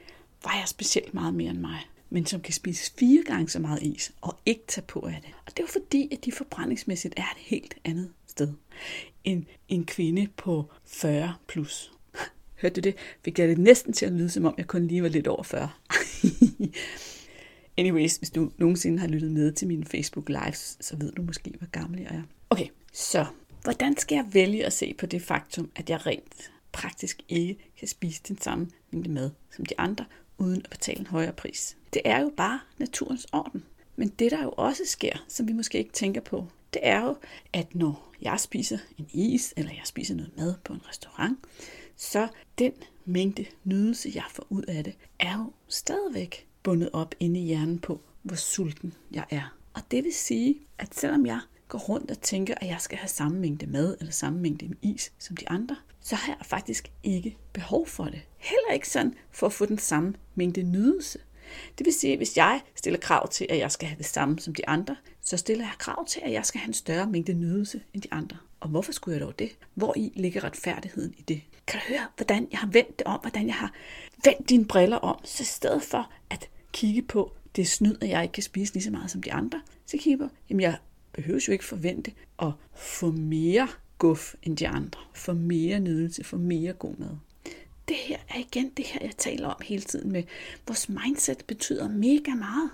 vejer 0.44 0.66
specielt 0.66 1.14
meget 1.14 1.34
mere 1.34 1.50
end 1.50 1.60
mig, 1.60 1.80
men 2.10 2.26
som 2.26 2.42
kan 2.42 2.54
spise 2.54 2.92
fire 3.00 3.24
gange 3.24 3.50
så 3.50 3.60
meget 3.60 3.84
is 3.84 4.12
og 4.22 4.38
ikke 4.46 4.64
tage 4.68 4.86
på 4.88 5.00
af 5.00 5.20
det. 5.22 5.32
Og 5.46 5.52
det 5.52 5.60
er 5.60 5.64
jo 5.64 5.72
fordi, 5.82 6.10
at 6.12 6.26
de 6.26 6.32
forbrændingsmæssigt 6.32 7.14
er 7.18 7.22
et 7.22 7.38
helt 7.38 7.76
andet 7.86 8.12
sted 8.34 8.54
end 9.24 9.46
en 9.68 9.86
kvinde 9.86 10.28
på 10.38 10.72
40 10.86 11.34
plus. 11.48 11.92
Hørte 12.62 12.82
du 12.82 12.90
det? 12.90 12.96
Fik 13.26 13.40
jeg 13.40 13.48
det 13.48 13.58
næsten 13.58 13.94
til 13.94 14.06
at 14.06 14.12
lyde, 14.12 14.30
som 14.30 14.46
om 14.46 14.56
jeg 14.58 14.68
kun 14.68 14.88
lige 14.88 15.04
var 15.04 15.10
lidt 15.10 15.28
over 15.28 15.44
40. 15.44 15.70
Anyways, 17.78 18.16
hvis 18.16 18.30
du 18.30 18.52
nogensinde 18.58 19.00
har 19.00 19.08
lyttet 19.08 19.32
med 19.32 19.52
til 19.52 19.68
mine 19.68 19.86
Facebook 19.86 20.30
Lives, 20.30 20.78
så 20.82 20.96
ved 20.98 21.12
du 21.12 21.22
måske, 21.22 21.54
hvor 21.58 21.68
gammel 21.72 22.02
jeg 22.02 22.10
er. 22.10 22.22
Okay, 22.50 22.68
så 22.94 23.26
hvordan 23.64 23.98
skal 23.98 24.16
jeg 24.16 24.26
vælge 24.32 24.66
at 24.66 24.74
se 24.74 24.94
på 24.94 25.06
det 25.06 25.22
faktum, 25.22 25.72
at 25.76 25.90
jeg 25.90 26.06
rent 26.06 26.52
praktisk 26.72 27.22
ikke 27.30 27.58
kan 27.80 27.88
spise 27.88 28.22
den 28.28 28.42
samme 28.42 28.68
mængde 28.92 29.10
mad 29.10 29.32
som 29.56 29.66
de 29.66 29.80
andre, 29.80 30.06
uden 30.38 30.62
at 30.64 30.70
betale 30.70 31.00
en 31.00 31.08
højere 31.08 31.34
pris? 31.34 31.78
Det 31.94 32.02
er 32.06 32.22
jo 32.22 32.32
bare 32.38 32.60
naturens 32.78 33.28
orden. 33.32 33.64
Men 33.96 34.08
det, 34.08 34.32
der 34.32 34.44
jo 34.44 34.50
også 34.50 34.84
sker, 34.86 35.26
som 35.28 35.48
vi 35.48 35.54
måske 35.54 35.78
ikke 35.78 35.92
tænker 35.92 36.22
på, 36.22 36.48
det 36.74 36.88
er 36.88 37.02
jo, 37.02 37.16
at 37.54 37.76
når 37.76 38.14
jeg 38.22 38.40
spiser 38.40 38.78
en 38.98 39.08
is, 39.14 39.54
eller 39.58 39.72
jeg 39.72 39.82
spiser 39.86 40.16
noget 40.16 40.38
mad 40.38 40.56
på 40.64 40.74
en 40.74 40.88
restaurant, 40.90 41.40
så 41.96 42.28
den 42.60 42.72
mængde 43.06 43.46
nydelse, 43.64 44.12
jeg 44.16 44.24
får 44.30 44.48
ud 44.50 44.64
af 44.64 44.84
det, 44.84 44.96
er 45.20 45.38
jo 45.38 45.52
stadigvæk 45.68 46.48
bundet 46.64 46.90
op 46.94 47.16
inde 47.20 47.40
i 47.40 47.44
hjernen 47.44 47.80
på, 47.80 48.02
hvor 48.22 48.36
sulten 48.36 48.94
jeg 49.12 49.26
er. 49.30 49.58
Og 49.74 49.82
det 49.92 50.04
vil 50.04 50.14
sige, 50.14 50.56
at 50.78 50.96
selvom 50.96 51.26
jeg 51.26 51.40
går 51.68 51.80
rundt 51.80 52.12
og 52.12 52.22
tænker, 52.22 52.56
at 52.58 52.68
jeg 52.68 52.82
skal 52.82 52.98
have 52.98 53.10
samme 53.10 53.40
mængde 53.40 53.68
mad 53.68 53.98
eller 54.00 54.12
samme 54.12 54.40
mængde 54.40 54.76
is 54.82 55.14
som 55.20 55.38
de 55.38 55.50
andre, 55.50 55.76
så 56.02 56.16
har 56.16 56.34
jeg 56.38 56.46
faktisk 56.46 56.92
ikke 57.04 57.38
behov 57.54 57.88
for 57.88 58.04
det. 58.04 58.22
Heller 58.38 58.74
ikke 58.74 58.90
sådan 58.90 59.14
for 59.32 59.48
at 59.48 59.54
få 59.54 59.66
den 59.66 59.78
samme 59.78 60.14
mængde 60.36 60.64
nydelse. 60.64 61.20
Det 61.78 61.86
vil 61.86 61.94
sige, 61.94 62.14
at 62.14 62.20
hvis 62.20 62.38
jeg 62.38 62.62
stiller 62.76 63.00
krav 63.00 63.30
til, 63.30 63.48
at 63.50 63.58
jeg 63.58 63.72
skal 63.72 63.88
have 63.88 63.98
det 63.98 64.06
samme 64.06 64.40
som 64.40 64.56
de 64.56 64.68
andre, 64.68 64.96
så 65.22 65.38
stiller 65.38 65.66
jeg 65.66 65.74
krav 65.78 66.08
til, 66.08 66.22
at 66.26 66.32
jeg 66.32 66.46
skal 66.46 66.60
have 66.60 66.68
en 66.68 66.74
større 66.74 67.08
mængde 67.08 67.34
nydelse 67.34 67.82
end 67.94 68.02
de 68.02 68.08
andre. 68.12 68.38
Og 68.60 68.70
hvorfor 68.70 68.92
skulle 68.92 69.18
jeg 69.18 69.26
dog 69.26 69.40
det? 69.40 69.52
Hvor 69.74 69.94
i 69.98 70.12
ligger 70.16 70.44
retfærdigheden 70.44 71.14
i 71.18 71.22
det? 71.22 71.42
Kan 71.68 71.80
du 71.80 71.94
høre, 71.94 72.08
hvordan 72.18 72.48
jeg 72.52 72.60
har 72.60 72.68
vendt 72.68 73.00
det 73.00 73.08
om, 73.08 73.20
hvordan 73.20 73.48
jeg 73.48 73.56
har 73.56 73.74
vendt 74.26 74.50
dine 74.50 74.66
briller 74.66 74.98
om, 74.98 75.20
så 75.24 75.44
i 75.44 75.46
stedet 75.46 75.84
for 75.84 76.12
at 76.30 76.50
kigge 76.72 77.02
på, 77.02 77.32
det 77.56 77.62
er 77.62 77.66
snyd, 77.66 77.98
at 78.02 78.10
jeg 78.10 78.24
ikke 78.24 78.34
kan 78.34 78.44
spise 78.44 78.74
lige 78.74 78.84
så 78.84 78.92
meget 78.92 79.12
som 79.12 79.24
de 79.24 79.34
andre, 79.34 79.62
så 79.86 79.98
kigger 79.98 80.28
på, 80.28 80.34
jamen 80.50 80.62
jeg 80.62 80.78
behøver 81.14 81.40
jo 81.48 81.52
ikke 81.52 81.66
forvente 81.66 82.12
at 82.42 82.52
få 82.76 83.12
mere 83.12 83.68
guf 83.98 84.36
end 84.44 84.58
de 84.58 84.68
andre, 84.68 85.00
få 85.14 85.34
mere 85.34 85.80
nydelse, 85.80 86.24
få 86.24 86.38
mere 86.38 86.74
god 86.74 86.96
mad. 86.98 87.18
Det 87.88 87.96
her 87.96 88.18
er 88.30 88.40
igen 88.40 88.70
det 88.70 88.86
her, 88.86 89.00
jeg 89.02 89.18
taler 89.18 89.48
om 89.48 89.62
hele 89.64 89.82
tiden 89.82 90.12
med. 90.12 90.24
Vores 90.68 90.90
mindset 90.90 91.46
betyder 91.48 91.90
mega 91.90 92.32
meget. 92.36 92.70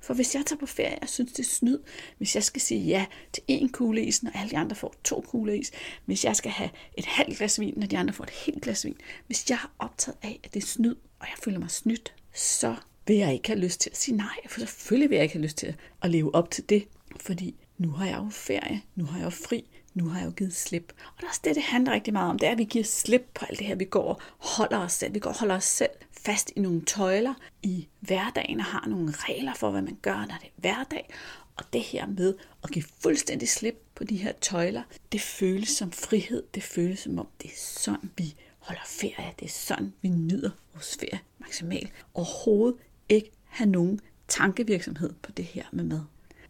For 0.00 0.14
hvis 0.14 0.34
jeg 0.34 0.46
tager 0.46 0.60
på 0.60 0.66
ferie, 0.66 0.98
og 1.02 1.08
synes, 1.08 1.32
det 1.32 1.38
er 1.38 1.48
snyd, 1.48 1.78
hvis 2.18 2.34
jeg 2.34 2.44
skal 2.44 2.62
sige 2.62 2.80
ja 2.80 3.06
til 3.32 3.42
en 3.48 3.68
kugle 3.68 4.04
is, 4.04 4.22
når 4.22 4.30
alle 4.34 4.50
de 4.50 4.56
andre 4.56 4.76
får 4.76 4.94
to 5.04 5.20
kugle 5.20 5.58
is, 5.58 5.70
hvis 6.04 6.24
jeg 6.24 6.36
skal 6.36 6.50
have 6.50 6.70
et 6.98 7.04
halvt 7.04 7.38
glas 7.38 7.60
vin, 7.60 7.74
når 7.76 7.86
de 7.86 7.98
andre 7.98 8.14
får 8.14 8.24
et 8.24 8.30
helt 8.30 8.62
glas 8.62 8.84
vin, 8.84 8.96
hvis 9.26 9.50
jeg 9.50 9.58
har 9.58 9.70
optaget 9.78 10.18
af, 10.22 10.40
at 10.44 10.54
det 10.54 10.62
er 10.62 10.66
snyd, 10.66 10.94
og 10.94 11.26
jeg 11.26 11.36
føler 11.44 11.58
mig 11.58 11.70
snydt, 11.70 12.14
så 12.34 12.76
vil 13.06 13.16
jeg 13.16 13.32
ikke 13.32 13.48
have 13.48 13.60
lyst 13.60 13.80
til 13.80 13.90
at 13.90 13.96
sige 13.96 14.16
nej, 14.16 14.36
for 14.48 14.60
selvfølgelig 14.60 15.10
vil 15.10 15.16
jeg 15.16 15.22
ikke 15.22 15.34
have 15.34 15.44
lyst 15.44 15.56
til 15.56 15.76
at 16.02 16.10
leve 16.10 16.34
op 16.34 16.50
til 16.50 16.68
det, 16.68 16.88
fordi 17.20 17.54
nu 17.78 17.90
har 17.90 18.06
jeg 18.06 18.18
jo 18.18 18.28
ferie, 18.30 18.82
nu 18.94 19.04
har 19.04 19.18
jeg 19.18 19.24
jo 19.24 19.30
fri, 19.30 19.64
nu 19.94 20.08
har 20.08 20.18
jeg 20.18 20.26
jo 20.26 20.30
givet 20.30 20.54
slip. 20.54 20.92
Og 21.06 21.12
det 21.16 21.22
er 21.22 21.28
også 21.28 21.40
det, 21.44 21.54
det 21.54 21.62
handler 21.62 21.92
rigtig 21.92 22.12
meget 22.12 22.30
om, 22.30 22.38
det 22.38 22.46
er, 22.46 22.52
at 22.52 22.58
vi 22.58 22.64
giver 22.64 22.84
slip 22.84 23.30
på 23.34 23.44
alt 23.48 23.58
det 23.58 23.66
her. 23.66 23.74
Vi 23.74 23.84
går 23.84 24.02
og 24.02 24.20
holder 24.38 24.78
os 24.78 24.92
selv, 24.92 25.14
vi 25.14 25.18
går 25.18 25.30
og 25.30 25.38
holder 25.38 25.56
os 25.56 25.64
selv 25.64 25.90
fast 26.10 26.52
i 26.56 26.60
nogle 26.60 26.84
tøjler 26.84 27.34
i 27.62 27.88
hverdagen 28.00 28.60
og 28.60 28.64
har 28.66 28.86
nogle 28.88 29.12
regler 29.16 29.54
for, 29.54 29.70
hvad 29.70 29.82
man 29.82 29.98
gør, 30.02 30.16
når 30.16 30.38
det 30.40 30.46
er 30.46 30.60
hverdag. 30.60 31.10
Og 31.56 31.64
det 31.72 31.80
her 31.80 32.06
med 32.06 32.34
at 32.64 32.70
give 32.70 32.84
fuldstændig 33.02 33.48
slip 33.48 33.84
på 33.94 34.04
de 34.04 34.16
her 34.16 34.32
tøjler, 34.40 34.82
det 35.12 35.20
føles 35.20 35.68
som 35.68 35.92
frihed. 35.92 36.42
Det 36.54 36.62
føles 36.62 36.98
som 36.98 37.18
om, 37.18 37.28
det 37.42 37.50
er 37.50 37.56
sådan, 37.56 38.10
vi 38.16 38.34
holder 38.58 38.82
ferie. 38.86 39.32
Det 39.40 39.46
er 39.46 39.50
sådan, 39.50 39.92
vi 40.02 40.08
nyder 40.08 40.50
vores 40.72 40.96
ferie 41.00 41.20
maksimalt. 41.38 41.92
Overhovedet 42.14 42.78
ikke 43.08 43.30
have 43.44 43.70
nogen 43.70 44.00
tankevirksomhed 44.28 45.12
på 45.22 45.32
det 45.32 45.44
her 45.44 45.64
med 45.72 45.84
mad. 45.84 46.00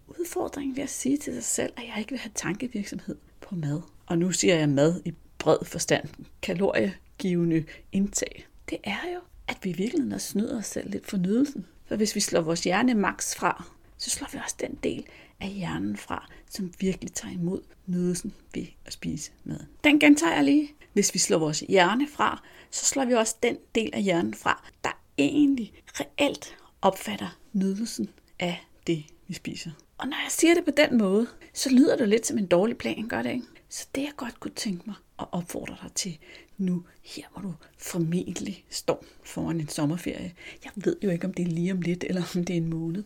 Udfordringen 0.09 0.77
ved 0.77 0.83
at 0.83 0.91
sige 0.91 1.17
til 1.17 1.35
sig 1.35 1.45
selv, 1.45 1.73
at 1.77 1.83
jeg 1.89 1.99
ikke 1.99 2.11
vil 2.11 2.19
have 2.19 2.33
tankevirksomhed 2.35 3.17
på 3.41 3.55
mad. 3.55 3.81
Og 4.07 4.19
nu 4.19 4.33
siger 4.33 4.55
jeg 4.55 4.69
mad 4.69 5.01
i 5.05 5.15
bred 5.39 5.65
forstand 5.65 6.09
kaloriegivende 6.43 7.65
indtag, 7.93 8.47
det 8.71 8.79
er 8.85 9.01
jo, 9.15 9.21
at 9.49 9.59
vi 9.63 9.71
i 9.71 9.73
virkeligheden 9.73 10.21
snyder 10.21 10.59
os 10.59 10.67
selv 10.67 10.91
lidt 10.91 11.07
for 11.07 11.17
nydelsen. 11.17 11.67
For 11.87 11.97
hvis 11.97 12.15
vi 12.15 12.21
slår 12.21 12.41
vores 12.41 12.65
hjerne 12.65 12.95
max 12.95 13.35
fra, 13.35 13.65
så 13.99 14.11
slår 14.11 14.29
vi 14.33 14.39
også 14.45 14.57
den 14.61 14.75
del 14.75 15.05
af 15.41 15.49
hjernen 15.49 15.97
fra, 15.97 16.29
som 16.51 16.73
virkelig 16.81 17.13
tager 17.13 17.35
imod 17.35 17.61
nydelsen 17.87 18.33
ved 18.55 18.67
at 18.85 18.93
spise 18.93 19.31
maden. 19.45 19.67
Den 19.85 20.01
gentager 20.01 20.35
jeg 20.35 20.45
lige. 20.45 20.75
Hvis 20.93 21.15
vi 21.15 21.19
slår 21.19 21.39
vores 21.39 21.61
hjerne 21.61 22.09
fra, 22.09 22.43
så 22.71 22.85
slår 22.85 23.05
vi 23.05 23.13
også 23.13 23.37
den 23.43 23.57
del 23.75 23.91
af 23.93 24.03
hjernen 24.03 24.35
fra, 24.35 24.71
der 24.85 25.03
egentlig 25.19 25.73
reelt 26.01 26.57
opfatter 26.83 27.39
nydelsen 27.53 28.11
af 28.39 28.67
det, 28.87 29.05
vi 29.29 29.35
spiser. 29.35 29.71
Og 30.01 30.09
når 30.09 30.17
jeg 30.17 30.31
siger 30.31 30.55
det 30.55 30.65
på 30.65 30.71
den 30.71 30.99
måde, 30.99 31.27
så 31.55 31.71
lyder 31.71 31.97
det 31.97 32.09
lidt 32.09 32.27
som 32.27 32.39
en 32.39 32.47
dårlig 32.47 32.79
plan, 32.79 33.09
gør 33.09 33.23
det 33.23 33.31
ikke? 33.31 33.47
Så 33.69 33.87
det 33.95 34.03
jeg 34.03 34.13
godt 34.17 34.41
kunne 34.41 34.55
tænke 34.55 34.83
mig 34.87 34.95
at 35.19 35.27
opfordre 35.33 35.77
dig 35.83 35.93
til 35.95 36.19
nu, 36.59 36.85
her 37.03 37.25
hvor 37.33 37.43
du 37.43 37.55
formentlig 37.79 38.65
står 38.71 39.05
foran 39.25 39.61
en 39.61 39.69
sommerferie. 39.69 40.35
Jeg 40.65 40.73
ved 40.75 40.97
jo 41.05 41.11
ikke, 41.11 41.27
om 41.27 41.35
det 41.35 41.43
er 41.43 41.51
lige 41.51 41.73
om 41.73 41.81
lidt, 41.81 42.05
eller 42.05 42.23
om 42.37 42.45
det 42.45 42.53
er 42.53 42.57
en 42.57 42.71
måned. 42.71 43.05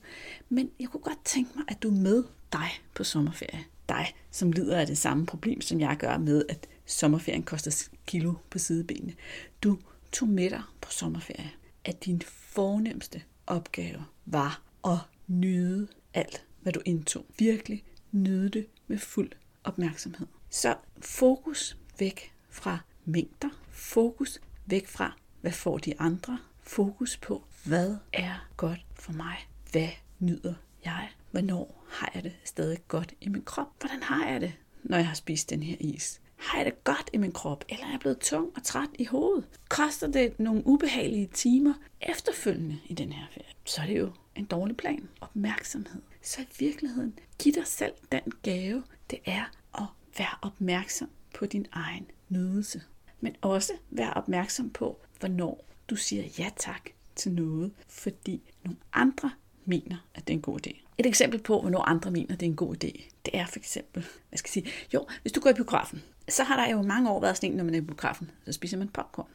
Men 0.49 0.71
jeg 0.81 0.89
kunne 0.89 1.01
godt 1.01 1.25
tænke 1.25 1.51
mig, 1.55 1.65
at 1.69 1.83
du 1.83 1.89
er 1.89 2.01
med 2.01 2.25
dig 2.53 2.69
på 2.95 3.05
sommerferie. 3.05 3.65
Dig, 3.89 4.15
som 4.31 4.53
lider 4.53 4.79
af 4.81 4.87
det 4.87 4.99
samme 4.99 5.27
problem, 5.27 5.61
som 5.61 5.81
jeg 5.81 5.97
gør 5.99 6.19
med, 6.19 6.45
at 6.49 6.67
sommerferien 6.87 7.43
koster 7.43 7.89
kilo 8.07 8.35
på 8.51 8.59
sidebenene. 8.59 9.15
Du 9.63 9.79
tog 10.13 10.29
med 10.29 10.51
dig 10.51 10.63
på 10.81 10.91
sommerferie, 10.91 11.51
at 11.85 12.05
din 12.05 12.23
fornemmeste 12.27 13.23
opgave 13.47 14.05
var 14.27 14.63
at 14.85 14.99
nyde 15.27 15.89
alt, 16.15 16.45
hvad 16.65 16.73
du 16.73 16.81
indtog. 16.85 17.27
Virkelig 17.39 17.85
nyde 18.13 18.49
det 18.49 18.67
med 18.87 18.99
fuld 18.99 19.31
opmærksomhed. 19.65 20.27
Så 20.51 20.77
fokus 20.99 21.79
væk 21.99 22.33
fra 22.51 22.79
mængder. 23.05 23.49
Fokus 23.71 24.41
væk 24.67 24.87
fra, 24.87 25.17
hvad 25.41 25.53
får 25.53 25.79
de 25.79 26.01
andre. 26.01 26.39
Fokus 26.63 27.17
på, 27.17 27.45
hvad 27.65 27.97
er 28.13 28.49
godt 28.57 28.87
for 28.95 29.13
mig? 29.13 29.37
Hvad 29.73 29.89
nyder 30.19 30.55
jeg? 30.85 31.09
Hvornår 31.31 31.85
har 31.91 32.11
jeg 32.15 32.23
det 32.23 32.33
stadig 32.45 32.79
godt 32.89 33.15
i 33.21 33.29
min 33.29 33.43
krop? 33.43 33.69
Hvordan 33.81 34.03
har 34.03 34.27
jeg 34.27 34.41
det, 34.41 34.53
når 34.83 34.97
jeg 34.97 35.07
har 35.07 35.15
spist 35.15 35.51
den 35.51 35.63
her 35.63 35.77
is? 35.81 36.21
Har 36.37 36.59
jeg 36.59 36.67
det 36.67 36.85
godt 36.85 37.11
i 37.13 37.17
min 37.17 37.33
krop, 37.33 37.65
eller 37.69 37.87
er 37.87 37.91
jeg 37.91 38.01
blevet 38.01 38.19
tung 38.19 38.51
og 38.57 38.63
træt 38.63 38.89
i 38.99 39.05
hovedet? 39.05 39.45
Koster 39.69 40.07
det 40.07 40.41
nogle 40.41 40.67
ubehagelige 40.67 41.27
timer 41.27 41.75
efterfølgende 42.01 42.79
i 42.87 42.95
den 42.95 43.13
her 43.13 43.27
ferie? 43.33 43.53
Så 43.65 43.83
er 43.83 43.87
det 43.87 43.99
jo 43.99 44.13
en 44.37 44.45
dårlig 44.45 44.77
plan. 44.77 45.09
Opmærksomhed. 45.21 46.03
Så 46.23 46.43
i 46.43 46.47
virkeligheden, 46.59 47.19
giv 47.39 47.53
dig 47.53 47.67
selv 47.67 47.93
den 48.13 48.23
gave, 48.43 48.83
det 49.11 49.19
er 49.25 49.45
at 49.75 49.87
være 50.19 50.39
opmærksom 50.43 51.09
på 51.35 51.47
din 51.47 51.67
egen 51.73 52.07
nydelse. 52.29 52.83
Men 53.21 53.37
også 53.41 53.73
være 53.91 54.15
opmærksom 54.15 54.71
på, 54.71 55.01
hvornår 55.19 55.67
du 55.91 55.97
siger 55.97 56.25
ja 56.39 56.51
tak 56.57 56.91
til 57.17 57.33
noget, 57.33 57.73
fordi 57.89 58.43
nogle 58.65 58.79
andre 58.93 59.31
mener, 59.65 59.97
at 60.15 60.27
det 60.29 60.33
er 60.33 60.37
en 60.37 60.43
god 60.43 60.67
idé. 60.67 60.85
Et 60.99 61.07
eksempel 61.07 61.43
på, 61.43 61.61
hvornår 61.61 61.83
andre 61.83 62.11
mener, 62.11 62.35
at 62.35 62.41
det 62.41 62.47
er 62.47 62.51
en 62.51 62.57
god 62.57 62.75
idé, 62.85 63.11
det 63.25 63.37
er 63.39 63.47
for 63.47 63.59
eksempel, 63.59 64.07
hvad 64.29 64.39
skal 64.39 64.51
jeg 64.55 64.65
sige, 64.65 64.75
jo, 64.95 65.07
hvis 65.23 65.33
du 65.33 65.41
går 65.41 65.51
i 65.51 65.55
biografen, 65.55 66.03
så 66.29 66.45
har 66.45 66.65
der 66.65 66.73
jo 66.73 66.83
mange 66.83 67.11
år 67.11 67.21
været 67.21 67.37
sådan 67.37 67.51
en, 67.51 67.57
når 67.57 67.65
man 67.65 67.75
er 67.75 67.79
i 67.79 67.81
biografen, 67.81 68.31
så 68.45 68.53
spiser 68.53 68.79
man 68.79 68.89
popcorn. 68.89 69.29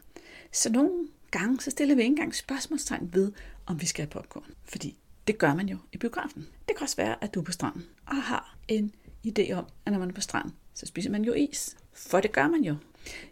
Så 0.52 0.72
nogle 0.72 1.08
gange, 1.32 1.62
så 1.62 1.72
stiller 1.72 1.96
vi 1.96 2.02
ikke 2.02 2.12
engang 2.12 2.36
spørgsmålstegn 2.36 3.10
ved, 3.14 3.32
om 3.70 3.82
vi 3.82 3.86
skal 3.86 4.06
have 4.06 4.12
popcorn. 4.12 4.54
Fordi 4.66 4.98
det 5.28 5.38
gør 5.38 5.54
man 5.54 5.70
jo 5.70 5.78
i 5.92 5.98
biografen. 5.98 6.48
Det 6.68 6.76
kan 6.76 6.84
også 6.84 6.96
være, 6.96 7.24
at 7.24 7.34
du 7.34 7.40
er 7.40 7.44
på 7.44 7.52
stranden 7.52 7.86
og 8.06 8.16
har 8.16 8.58
en 8.68 8.94
idé 9.28 9.52
om, 9.52 9.66
at 9.86 9.92
når 9.92 10.00
man 10.00 10.10
er 10.10 10.14
på 10.14 10.22
stranden, 10.22 10.54
så 10.74 10.86
spiser 10.86 11.10
man 11.10 11.24
jo 11.24 11.34
is. 11.34 11.78
For 11.94 12.20
det 12.20 12.32
gør 12.32 12.48
man 12.48 12.64
jo. 12.64 12.76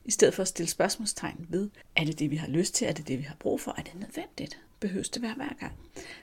I 0.06 0.12
stedet 0.12 0.34
for 0.34 0.42
at 0.42 0.48
stille 0.48 0.70
spørgsmålstegn 0.70 1.46
ved, 1.50 1.70
er 1.96 2.06
det 2.06 2.20
det, 2.20 2.32
vi 2.32 2.36
har 2.36 2.48
lyst 2.48 2.74
til? 2.74 2.88
Er 2.88 2.92
det 2.92 3.08
det, 3.08 3.18
vi 3.18 3.24
har 3.24 3.36
brug 3.40 3.62
for? 3.62 3.76
Er 3.78 3.84
det 3.84 3.96
nødvendigt? 3.96 4.60
Behøves 4.80 5.10
det 5.10 5.22
være 5.22 5.34
hver 5.34 5.54
gang? 5.60 5.74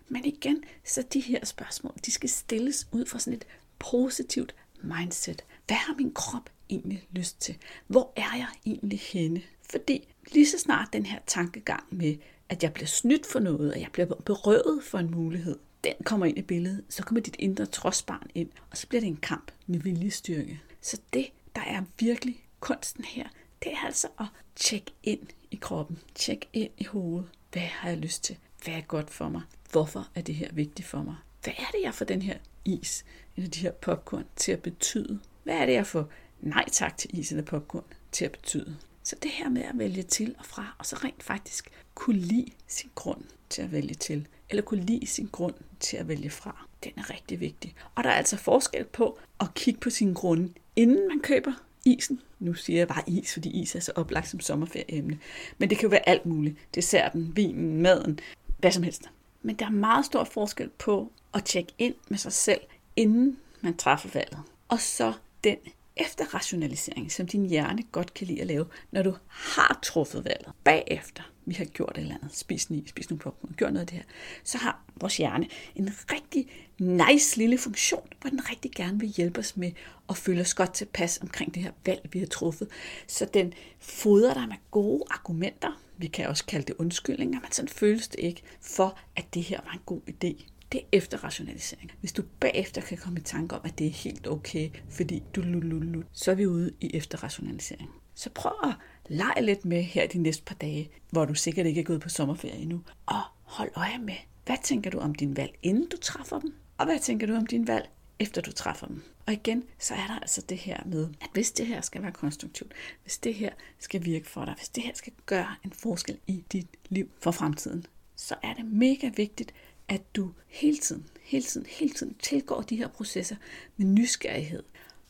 Men 0.08 0.24
igen, 0.24 0.64
så 0.84 1.02
de 1.12 1.20
her 1.20 1.44
spørgsmål, 1.44 1.94
de 2.06 2.10
skal 2.10 2.28
stilles 2.28 2.88
ud 2.92 3.06
fra 3.06 3.18
sådan 3.18 3.36
et 3.36 3.46
positivt 3.78 4.54
mindset. 4.82 5.44
Hvad 5.66 5.76
har 5.76 5.94
min 5.94 6.14
krop 6.14 6.50
egentlig 6.70 7.08
lyst 7.10 7.40
til? 7.40 7.56
Hvor 7.86 8.12
er 8.16 8.36
jeg 8.36 8.48
egentlig 8.66 9.00
henne? 9.00 9.42
Fordi 9.70 10.14
lige 10.32 10.46
så 10.46 10.58
snart 10.58 10.88
den 10.92 11.06
her 11.06 11.18
tankegang 11.26 11.84
med, 11.90 12.16
at 12.54 12.62
jeg 12.62 12.72
bliver 12.72 12.86
snydt 12.86 13.26
for 13.26 13.38
noget, 13.38 13.72
og 13.72 13.80
jeg 13.80 13.88
bliver 13.92 14.06
berøvet 14.06 14.84
for 14.84 14.98
en 14.98 15.10
mulighed, 15.10 15.58
den 15.84 15.94
kommer 16.04 16.26
ind 16.26 16.38
i 16.38 16.42
billedet, 16.42 16.84
så 16.88 17.02
kommer 17.02 17.20
dit 17.20 17.36
indre 17.38 17.66
trodsbarn 17.66 18.30
ind, 18.34 18.50
og 18.70 18.76
så 18.76 18.88
bliver 18.88 19.00
det 19.00 19.08
en 19.08 19.16
kamp 19.16 19.50
med 19.66 19.78
viljestyrke. 19.78 20.60
Så 20.80 21.00
det, 21.12 21.26
der 21.54 21.60
er 21.60 21.82
virkelig 21.98 22.46
kunsten 22.60 23.04
her, 23.04 23.28
det 23.62 23.72
er 23.72 23.86
altså 23.86 24.08
at 24.20 24.26
tjekke 24.56 24.92
ind 25.02 25.20
i 25.50 25.56
kroppen, 25.56 25.98
tjekke 26.14 26.48
ind 26.52 26.70
i 26.78 26.84
hovedet. 26.84 27.28
Hvad 27.52 27.62
har 27.62 27.88
jeg 27.88 27.98
lyst 27.98 28.24
til? 28.24 28.36
Hvad 28.64 28.74
er 28.74 28.80
godt 28.80 29.10
for 29.10 29.28
mig? 29.28 29.42
Hvorfor 29.70 30.08
er 30.14 30.20
det 30.20 30.34
her 30.34 30.52
vigtigt 30.52 30.88
for 30.88 31.02
mig? 31.02 31.16
Hvad 31.42 31.54
er 31.58 31.70
det, 31.72 31.82
jeg 31.82 31.94
får 31.94 32.04
den 32.04 32.22
her 32.22 32.38
is, 32.64 33.04
eller 33.36 33.50
de 33.50 33.60
her 33.60 33.72
popcorn 33.72 34.24
til 34.36 34.52
at 34.52 34.62
betyde? 34.62 35.20
Hvad 35.42 35.54
er 35.54 35.66
det, 35.66 35.72
jeg 35.72 35.86
får 35.86 36.08
nej 36.40 36.68
tak 36.72 36.98
til 36.98 37.18
is 37.18 37.30
eller 37.30 37.44
popcorn 37.44 37.84
til 38.12 38.24
at 38.24 38.32
betyde? 38.32 38.76
Så 39.04 39.16
det 39.22 39.30
her 39.30 39.48
med 39.48 39.62
at 39.62 39.78
vælge 39.78 40.02
til 40.02 40.34
og 40.38 40.46
fra, 40.46 40.76
og 40.78 40.86
så 40.86 40.96
rent 40.96 41.22
faktisk 41.22 41.70
kunne 41.94 42.18
lide 42.18 42.50
sin 42.66 42.90
grund 42.94 43.24
til 43.50 43.62
at 43.62 43.72
vælge 43.72 43.94
til, 43.94 44.26
eller 44.50 44.62
kunne 44.62 44.84
lide 44.84 45.06
sin 45.06 45.28
grund 45.32 45.54
til 45.80 45.96
at 45.96 46.08
vælge 46.08 46.30
fra, 46.30 46.66
den 46.84 46.92
er 46.96 47.10
rigtig 47.10 47.40
vigtig. 47.40 47.74
Og 47.94 48.04
der 48.04 48.10
er 48.10 48.14
altså 48.14 48.36
forskel 48.36 48.84
på 48.84 49.18
at 49.40 49.54
kigge 49.54 49.80
på 49.80 49.90
sin 49.90 50.14
grund, 50.14 50.50
inden 50.76 51.08
man 51.08 51.20
køber 51.20 51.52
isen. 51.84 52.20
Nu 52.38 52.54
siger 52.54 52.78
jeg 52.78 52.88
bare 52.88 53.02
is, 53.06 53.32
fordi 53.32 53.62
is 53.62 53.74
er 53.74 53.80
så 53.80 53.92
oplagt 53.94 54.28
som 54.28 54.40
sommerferieemne. 54.40 55.18
Men 55.58 55.70
det 55.70 55.78
kan 55.78 55.86
jo 55.86 55.90
være 55.90 56.08
alt 56.08 56.26
muligt. 56.26 56.56
Desserten, 56.74 57.36
vinen, 57.36 57.82
maden, 57.82 58.20
hvad 58.58 58.72
som 58.72 58.82
helst. 58.82 59.10
Men 59.42 59.56
der 59.56 59.66
er 59.66 59.70
meget 59.70 60.06
stor 60.06 60.24
forskel 60.24 60.68
på 60.68 61.12
at 61.34 61.44
tjekke 61.44 61.72
ind 61.78 61.94
med 62.08 62.18
sig 62.18 62.32
selv, 62.32 62.60
inden 62.96 63.38
man 63.60 63.76
træffer 63.76 64.08
valget. 64.14 64.38
Og 64.68 64.80
så 64.80 65.12
den 65.44 65.56
efterrationalisering, 65.96 67.12
som 67.12 67.26
din 67.26 67.46
hjerne 67.46 67.82
godt 67.92 68.14
kan 68.14 68.26
lide 68.26 68.40
at 68.40 68.46
lave, 68.46 68.66
når 68.90 69.02
du 69.02 69.14
har 69.28 69.78
truffet 69.82 70.24
valget. 70.24 70.52
Bagefter, 70.64 71.22
vi 71.46 71.54
har 71.54 71.64
gjort 71.64 71.92
et 71.98 72.00
eller 72.00 72.14
andet, 72.14 72.34
spist 72.36 72.70
ni, 72.70 72.84
spist 72.86 73.10
nogle 73.10 73.20
popcorn, 73.20 73.54
gjort 73.56 73.72
noget 73.72 73.80
af 73.80 73.86
det 73.86 73.96
her, 73.96 74.04
så 74.44 74.58
har 74.58 74.84
vores 74.96 75.16
hjerne 75.16 75.48
en 75.74 75.90
rigtig 76.12 76.48
nice 76.78 77.38
lille 77.38 77.58
funktion, 77.58 78.08
hvor 78.20 78.30
den 78.30 78.50
rigtig 78.50 78.70
gerne 78.70 79.00
vil 79.00 79.08
hjælpe 79.08 79.40
os 79.40 79.56
med 79.56 79.72
at 80.08 80.16
føle 80.16 80.40
os 80.40 80.54
godt 80.54 80.74
tilpas 80.74 81.18
omkring 81.22 81.54
det 81.54 81.62
her 81.62 81.72
valg, 81.86 82.08
vi 82.12 82.18
har 82.18 82.26
truffet. 82.26 82.68
Så 83.06 83.24
den 83.34 83.52
fodrer 83.78 84.34
dig 84.34 84.48
med 84.48 84.56
gode 84.70 85.04
argumenter, 85.10 85.80
vi 85.96 86.06
kan 86.06 86.28
også 86.28 86.46
kalde 86.46 86.66
det 86.66 86.74
undskyldninger, 86.78 87.40
men 87.40 87.52
sådan 87.52 87.68
føles 87.68 88.08
det 88.08 88.20
ikke, 88.20 88.42
for 88.60 88.98
at 89.16 89.34
det 89.34 89.42
her 89.42 89.60
var 89.64 89.72
en 89.72 89.80
god 89.86 90.00
idé 90.10 90.44
det 90.74 90.82
er 90.82 90.86
efterrationalisering. 90.92 91.92
Hvis 92.00 92.12
du 92.12 92.22
bagefter 92.40 92.80
kan 92.80 92.98
komme 92.98 93.18
i 93.18 93.22
tanke 93.22 93.56
om, 93.56 93.60
at 93.64 93.78
det 93.78 93.86
er 93.86 93.90
helt 93.90 94.26
okay, 94.26 94.70
fordi 94.88 95.22
du 95.34 95.40
lululul, 95.40 96.04
så 96.12 96.30
er 96.30 96.34
vi 96.34 96.46
ude 96.46 96.72
i 96.80 96.96
efterrationalisering. 96.96 97.90
Så 98.14 98.30
prøv 98.30 98.52
at 98.64 98.74
lege 99.08 99.42
lidt 99.42 99.64
med 99.64 99.82
her 99.82 100.06
de 100.06 100.18
næste 100.18 100.42
par 100.42 100.54
dage, 100.54 100.90
hvor 101.10 101.24
du 101.24 101.34
sikkert 101.34 101.66
ikke 101.66 101.80
er 101.80 101.84
gået 101.84 102.00
på 102.00 102.08
sommerferie 102.08 102.54
endnu, 102.54 102.80
og 103.06 103.20
hold 103.42 103.70
øje 103.74 103.98
med, 103.98 104.14
hvad 104.46 104.56
tænker 104.62 104.90
du 104.90 104.98
om 104.98 105.14
din 105.14 105.36
valg, 105.36 105.58
inden 105.62 105.88
du 105.88 105.96
træffer 105.96 106.38
dem, 106.38 106.54
og 106.78 106.86
hvad 106.86 106.98
tænker 106.98 107.26
du 107.26 107.34
om 107.34 107.46
din 107.46 107.66
valg, 107.66 107.90
efter 108.18 108.40
du 108.42 108.52
træffer 108.52 108.86
dem. 108.86 109.02
Og 109.26 109.32
igen, 109.32 109.64
så 109.78 109.94
er 109.94 110.06
der 110.06 110.18
altså 110.18 110.40
det 110.48 110.58
her 110.58 110.82
med, 110.86 111.08
at 111.20 111.28
hvis 111.32 111.52
det 111.52 111.66
her 111.66 111.80
skal 111.80 112.02
være 112.02 112.12
konstruktivt, 112.12 112.72
hvis 113.02 113.18
det 113.18 113.34
her 113.34 113.50
skal 113.78 114.04
virke 114.04 114.28
for 114.28 114.44
dig, 114.44 114.54
hvis 114.56 114.68
det 114.68 114.82
her 114.82 114.94
skal 114.94 115.12
gøre 115.26 115.54
en 115.64 115.72
forskel 115.72 116.18
i 116.26 116.44
dit 116.52 116.68
liv 116.88 117.10
for 117.20 117.30
fremtiden, 117.30 117.86
så 118.16 118.34
er 118.42 118.54
det 118.54 118.64
mega 118.64 119.10
vigtigt, 119.16 119.54
at 119.88 120.16
du 120.16 120.32
hele 120.46 120.78
tiden, 120.78 121.06
hele 121.22 121.44
tiden, 121.44 121.66
hele 121.66 121.94
tiden 121.94 122.14
tilgår 122.14 122.62
de 122.62 122.76
her 122.76 122.88
processer 122.88 123.36
med 123.76 123.86
nysgerrighed. 123.86 124.62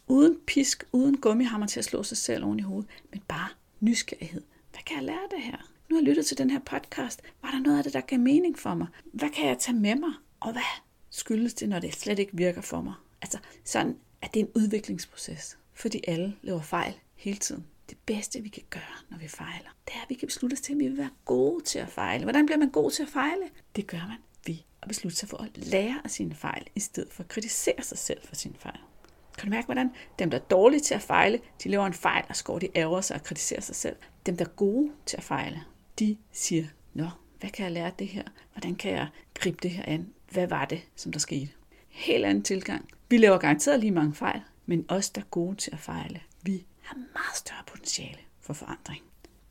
Uden 0.07 0.39
pisk, 0.47 0.85
uden 0.93 1.17
gummihammer 1.17 1.67
til 1.67 1.79
at 1.79 1.85
slå 1.85 2.03
sig 2.03 2.17
selv 2.17 2.45
oven 2.45 2.59
i 2.59 2.63
hovedet, 2.63 2.91
men 3.11 3.23
bare 3.29 3.49
nysgerrighed. 3.81 4.43
Hvad 4.71 4.81
kan 4.87 4.97
jeg 4.97 5.05
lære 5.05 5.23
af 5.23 5.31
det 5.31 5.43
her? 5.43 5.57
Nu 5.91 5.97
har 5.97 6.01
jeg 6.03 6.09
lyttet 6.09 6.27
til 6.27 6.39
den 6.39 6.51
her 6.51 6.59
podcast. 6.59 7.23
Var 7.43 7.51
der 7.51 7.59
noget 7.59 7.79
af 7.79 7.85
det, 7.85 7.93
der 7.93 8.01
gav 8.01 8.19
mening 8.19 8.59
for 8.59 8.75
mig? 8.75 8.87
Hvad 9.13 9.31
kan 9.31 9.49
jeg 9.49 9.59
tage 9.59 9.77
med 9.77 9.95
mig? 9.95 10.13
Og 10.41 10.53
hvad 10.53 10.63
skyldes 11.11 11.55
det, 11.55 11.69
når 11.69 11.79
det 11.79 11.95
slet 11.95 12.19
ikke 12.19 12.37
virker 12.37 12.61
for 12.61 12.81
mig? 12.81 12.95
Altså, 13.23 13.39
sådan 13.65 13.97
at 14.23 14.35
det 14.35 14.41
er 14.41 14.45
en 14.45 14.53
udviklingsproces. 14.55 15.59
Fordi 15.75 16.01
alle 16.07 16.37
laver 16.43 16.63
fejl 16.63 16.95
hele 17.15 17.37
tiden. 17.37 17.67
Det 17.91 17.99
bedste, 18.07 18.41
vi 18.41 18.49
kan 18.49 18.63
gøre, 18.71 18.97
når 19.11 19.19
vi 19.19 19.29
fejler, 19.29 19.77
det 19.87 19.95
er, 19.95 20.03
at 20.03 20.11
vi 20.11 20.15
kan 20.15 20.29
beslutte 20.29 20.55
os 20.55 20.61
til, 20.61 20.73
at 20.73 20.79
vi 20.79 20.89
vil 20.89 20.99
være 20.99 21.11
gode 21.25 21.65
til 21.65 21.79
at 21.79 21.89
fejle. 21.89 22.25
Hvordan 22.25 22.47
bliver 22.47 22.59
man 22.59 22.71
god 22.71 22.91
til 22.91 23.03
at 23.03 23.09
fejle? 23.09 23.51
Det 23.77 23.87
gør 23.87 24.07
man 24.09 24.19
at 24.85 24.89
beslutte 24.89 25.19
sig 25.19 25.29
for 25.29 25.37
at 25.37 25.49
lære 25.55 26.01
af 26.05 26.11
sine 26.11 26.35
fejl, 26.35 26.67
i 26.75 26.81
stedet 26.81 27.13
for 27.13 27.23
at 27.23 27.29
kritisere 27.29 27.83
sig 27.83 27.99
selv 27.99 28.19
for 28.25 28.35
sine 28.35 28.55
fejl. 28.59 28.79
Kan 29.39 29.47
du 29.47 29.51
mærke, 29.51 29.65
hvordan 29.65 29.91
dem, 30.19 30.31
der 30.31 30.39
er 30.39 30.43
dårlige 30.43 30.81
til 30.81 30.95
at 30.95 31.03
fejle, 31.03 31.41
de 31.65 31.69
laver 31.69 31.87
en 31.87 31.95
fejl, 31.95 32.25
og 32.29 32.37
skår 32.37 32.59
de 32.59 32.69
ærger 32.77 33.01
sig 33.01 33.17
og 33.17 33.23
kritiserer 33.23 33.61
sig 33.61 33.77
selv. 33.77 33.97
Dem, 34.27 34.37
der 34.37 34.45
er 34.45 34.49
gode 34.49 34.93
til 35.07 35.17
at 35.17 35.23
fejle, 35.23 35.63
de 35.99 36.17
siger, 36.33 36.65
Nå, 36.95 37.09
hvad 37.41 37.51
kan 37.51 37.65
jeg 37.65 37.73
lære 37.73 37.87
af 37.87 37.93
det 37.93 38.09
her? 38.09 38.23
Hvordan 38.53 38.75
kan 38.75 38.93
jeg 38.93 39.09
gribe 39.35 39.59
det 39.63 39.71
her 39.71 39.85
an? 39.87 40.13
Hvad 40.31 40.47
var 40.47 40.65
det, 40.65 40.83
som 40.97 41.13
der 41.13 41.19
skete? 41.19 41.49
Helt 41.89 42.25
anden 42.25 42.43
tilgang. 42.43 42.89
Vi 43.09 43.17
laver 43.17 43.39
garanteret 43.39 43.81
lige 43.81 43.91
mange 43.91 44.15
fejl, 44.15 44.41
men 44.67 44.85
os, 44.89 45.11
der 45.11 45.21
er 45.21 45.27
gode 45.31 45.57
til 45.57 45.71
at 45.73 45.79
fejle, 45.79 46.21
vi 46.43 46.65
har 46.83 46.97
meget 46.97 47.37
større 47.37 47.63
potentiale 47.67 48.19
for 48.41 48.53
forandring. 48.53 49.03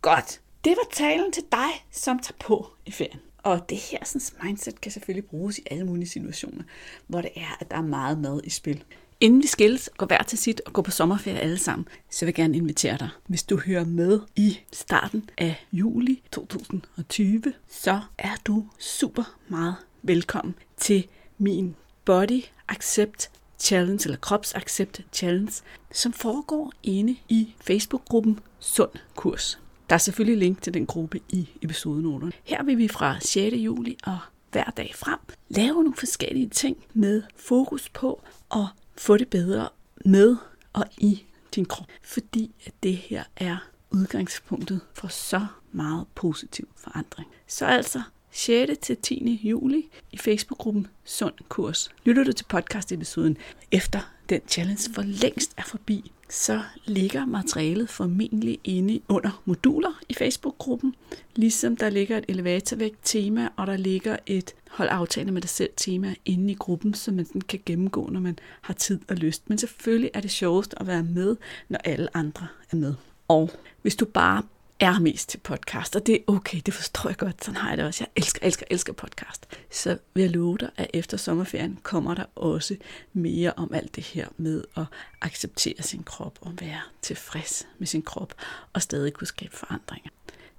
Godt. 0.01 0.41
Det 0.63 0.71
var 0.71 0.87
talen 0.91 1.31
til 1.31 1.43
dig, 1.51 1.85
som 1.91 2.19
tager 2.19 2.37
på 2.39 2.67
i 2.85 2.91
ferien. 2.91 3.19
Og 3.43 3.69
det 3.69 3.77
her 3.77 3.99
sådan, 4.05 4.21
mindset 4.43 4.81
kan 4.81 4.91
selvfølgelig 4.91 5.29
bruges 5.29 5.57
i 5.57 5.63
alle 5.71 5.85
mulige 5.85 6.09
situationer, 6.09 6.63
hvor 7.07 7.21
det 7.21 7.31
er, 7.35 7.57
at 7.59 7.71
der 7.71 7.77
er 7.77 7.81
meget 7.81 8.17
mad 8.17 8.41
i 8.43 8.49
spil. 8.49 8.83
Inden 9.19 9.41
vi 9.41 9.47
skilles 9.47 9.89
går 9.97 10.05
hver 10.05 10.23
til 10.23 10.37
sit 10.37 10.61
og 10.65 10.73
går 10.73 10.81
på 10.81 10.91
sommerferie 10.91 11.39
alle 11.39 11.57
sammen, 11.57 11.87
så 12.09 12.25
vil 12.25 12.27
jeg 12.27 12.35
gerne 12.35 12.57
invitere 12.57 12.97
dig. 12.97 13.09
Hvis 13.27 13.43
du 13.43 13.57
hører 13.57 13.85
med 13.85 14.19
i 14.35 14.59
starten 14.73 15.29
af 15.37 15.65
juli 15.73 16.21
2020, 16.31 17.43
så 17.69 18.01
er 18.17 18.35
du 18.45 18.65
super 18.79 19.37
meget 19.47 19.75
velkommen 20.01 20.55
til 20.77 21.07
min 21.37 21.75
Body 22.05 22.43
Accept 22.67 23.31
Challenge, 23.59 24.01
eller 24.05 24.17
Krops 24.17 24.55
Accept 24.55 25.01
Challenge, 25.13 25.53
som 25.91 26.13
foregår 26.13 26.71
inde 26.83 27.15
i 27.29 27.53
Facebook-gruppen 27.61 28.39
Sund 28.59 28.91
Kurs. 29.15 29.62
Der 29.93 29.97
er 29.97 29.99
selvfølgelig 29.99 30.37
link 30.37 30.61
til 30.61 30.73
den 30.73 30.85
gruppe 30.85 31.19
i 31.29 31.49
episodenoterne. 31.61 32.31
Her 32.43 32.63
vil 32.63 32.77
vi 32.77 32.87
fra 32.87 33.19
6. 33.19 33.55
juli 33.55 33.97
og 34.03 34.19
hver 34.51 34.63
dag 34.63 34.91
frem 34.95 35.19
lave 35.49 35.73
nogle 35.73 35.93
forskellige 35.95 36.49
ting 36.49 36.77
med 36.93 37.23
fokus 37.35 37.89
på 37.89 38.23
at 38.51 38.65
få 38.97 39.17
det 39.17 39.27
bedre 39.27 39.69
med 40.05 40.37
og 40.73 40.85
i 40.97 41.23
din 41.55 41.65
krop. 41.65 41.87
Fordi 42.03 42.55
at 42.65 42.73
det 42.83 42.97
her 42.97 43.23
er 43.37 43.57
udgangspunktet 43.91 44.81
for 44.93 45.07
så 45.07 45.45
meget 45.71 46.05
positiv 46.15 46.67
forandring. 46.75 47.29
Så 47.47 47.65
altså 47.65 48.01
6. 48.31 48.71
til 48.81 48.97
10. 48.97 49.39
juli 49.43 49.89
i 50.11 50.17
Facebook-gruppen 50.17 50.87
Sund 51.03 51.33
Kurs. 51.49 51.91
Lytter 52.03 52.23
du 52.23 52.31
til 52.31 52.45
podcast-episoden 52.45 53.37
efter 53.71 54.12
den 54.29 54.41
challenge 54.47 54.93
for 54.93 55.01
længst 55.01 55.53
er 55.57 55.63
forbi, 55.63 56.11
så 56.29 56.61
ligger 56.85 57.25
materialet 57.25 57.89
formentlig 57.89 58.59
inde 58.63 58.99
under 59.07 59.41
moduler 59.45 60.01
i 60.09 60.13
Facebook-gruppen, 60.13 60.95
ligesom 61.35 61.77
der 61.77 61.89
ligger 61.89 62.17
et 62.17 62.25
elevatorvægt 62.27 62.97
tema, 63.03 63.49
og 63.57 63.67
der 63.67 63.77
ligger 63.77 64.17
et 64.25 64.53
hold 64.69 64.89
aftale 64.91 65.31
med 65.31 65.41
dig 65.41 65.49
selv 65.49 65.69
tema 65.77 66.15
inde 66.25 66.51
i 66.51 66.55
gruppen, 66.55 66.93
som 66.93 67.13
man 67.13 67.25
kan 67.49 67.59
gennemgå, 67.65 68.09
når 68.11 68.19
man 68.19 68.39
har 68.61 68.73
tid 68.73 68.99
og 69.09 69.15
lyst. 69.15 69.49
Men 69.49 69.57
selvfølgelig 69.57 70.11
er 70.13 70.21
det 70.21 70.31
sjovest 70.31 70.73
at 70.77 70.87
være 70.87 71.03
med, 71.03 71.35
når 71.69 71.79
alle 71.83 72.17
andre 72.17 72.47
er 72.71 72.75
med. 72.75 72.93
Og 73.27 73.49
hvis 73.81 73.95
du 73.95 74.05
bare 74.05 74.43
er 74.83 74.99
mest 74.99 75.29
til 75.29 75.37
podcast, 75.37 75.95
og 75.95 76.07
det 76.07 76.15
er 76.15 76.19
okay, 76.27 76.61
det 76.65 76.73
forstår 76.73 77.09
jeg 77.09 77.17
godt, 77.17 77.45
sådan 77.45 77.57
har 77.57 77.69
jeg 77.69 77.77
det 77.77 77.85
også. 77.85 78.03
Jeg 78.03 78.11
elsker, 78.15 78.39
elsker, 78.47 78.65
elsker 78.69 78.93
podcast. 78.93 79.47
Så 79.71 79.97
vil 80.13 80.21
jeg 80.21 80.31
love 80.31 80.57
dig, 80.57 80.69
at 80.77 80.87
efter 80.93 81.17
sommerferien 81.17 81.79
kommer 81.83 82.13
der 82.13 82.25
også 82.35 82.75
mere 83.13 83.53
om 83.53 83.73
alt 83.73 83.95
det 83.95 84.03
her 84.03 84.27
med 84.37 84.63
at 84.77 84.85
acceptere 85.21 85.81
sin 85.83 86.03
krop 86.03 86.39
og 86.41 86.53
være 86.61 86.81
tilfreds 87.01 87.67
med 87.77 87.87
sin 87.87 88.01
krop 88.01 88.33
og 88.73 88.81
stadig 88.81 89.13
kunne 89.13 89.27
skabe 89.27 89.55
forandringer. 89.55 90.09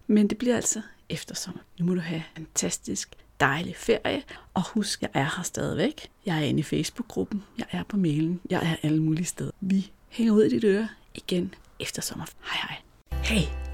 Men 0.07 0.29
det 0.29 0.39
bliver 0.39 0.57
altså 0.57 0.81
efter 1.09 1.35
sommer. 1.35 1.61
Nu 1.79 1.87
må 1.87 1.95
du 1.95 2.01
have 2.01 2.23
en 2.37 2.47
fantastisk 2.47 3.15
dejlig 3.41 3.77
ferie, 3.77 4.23
og 4.55 4.69
husk, 4.69 5.03
jeg 5.03 5.11
er 5.15 5.31
her 5.37 5.43
stadigvæk. 5.43 6.09
Jeg 6.27 6.39
er 6.39 6.43
inde 6.43 6.61
i 6.61 6.63
Facebook-gruppen, 6.63 7.45
jeg 7.59 7.67
er 7.71 7.83
på 7.83 7.97
mailen, 7.97 8.41
jeg 8.51 8.63
er 8.71 8.77
alle 8.87 9.03
mulige 9.03 9.27
steder. 9.27 9.51
Vi 9.61 9.93
hænger 10.09 10.33
ud 10.33 10.43
i 10.43 10.49
dit 10.49 10.65
øre 10.65 10.89
igen 11.15 11.55
efter 11.81 12.03
sommer. 12.03 12.25
Hej 12.45 12.69
hej. 12.69 12.77
Hey, 13.23 13.74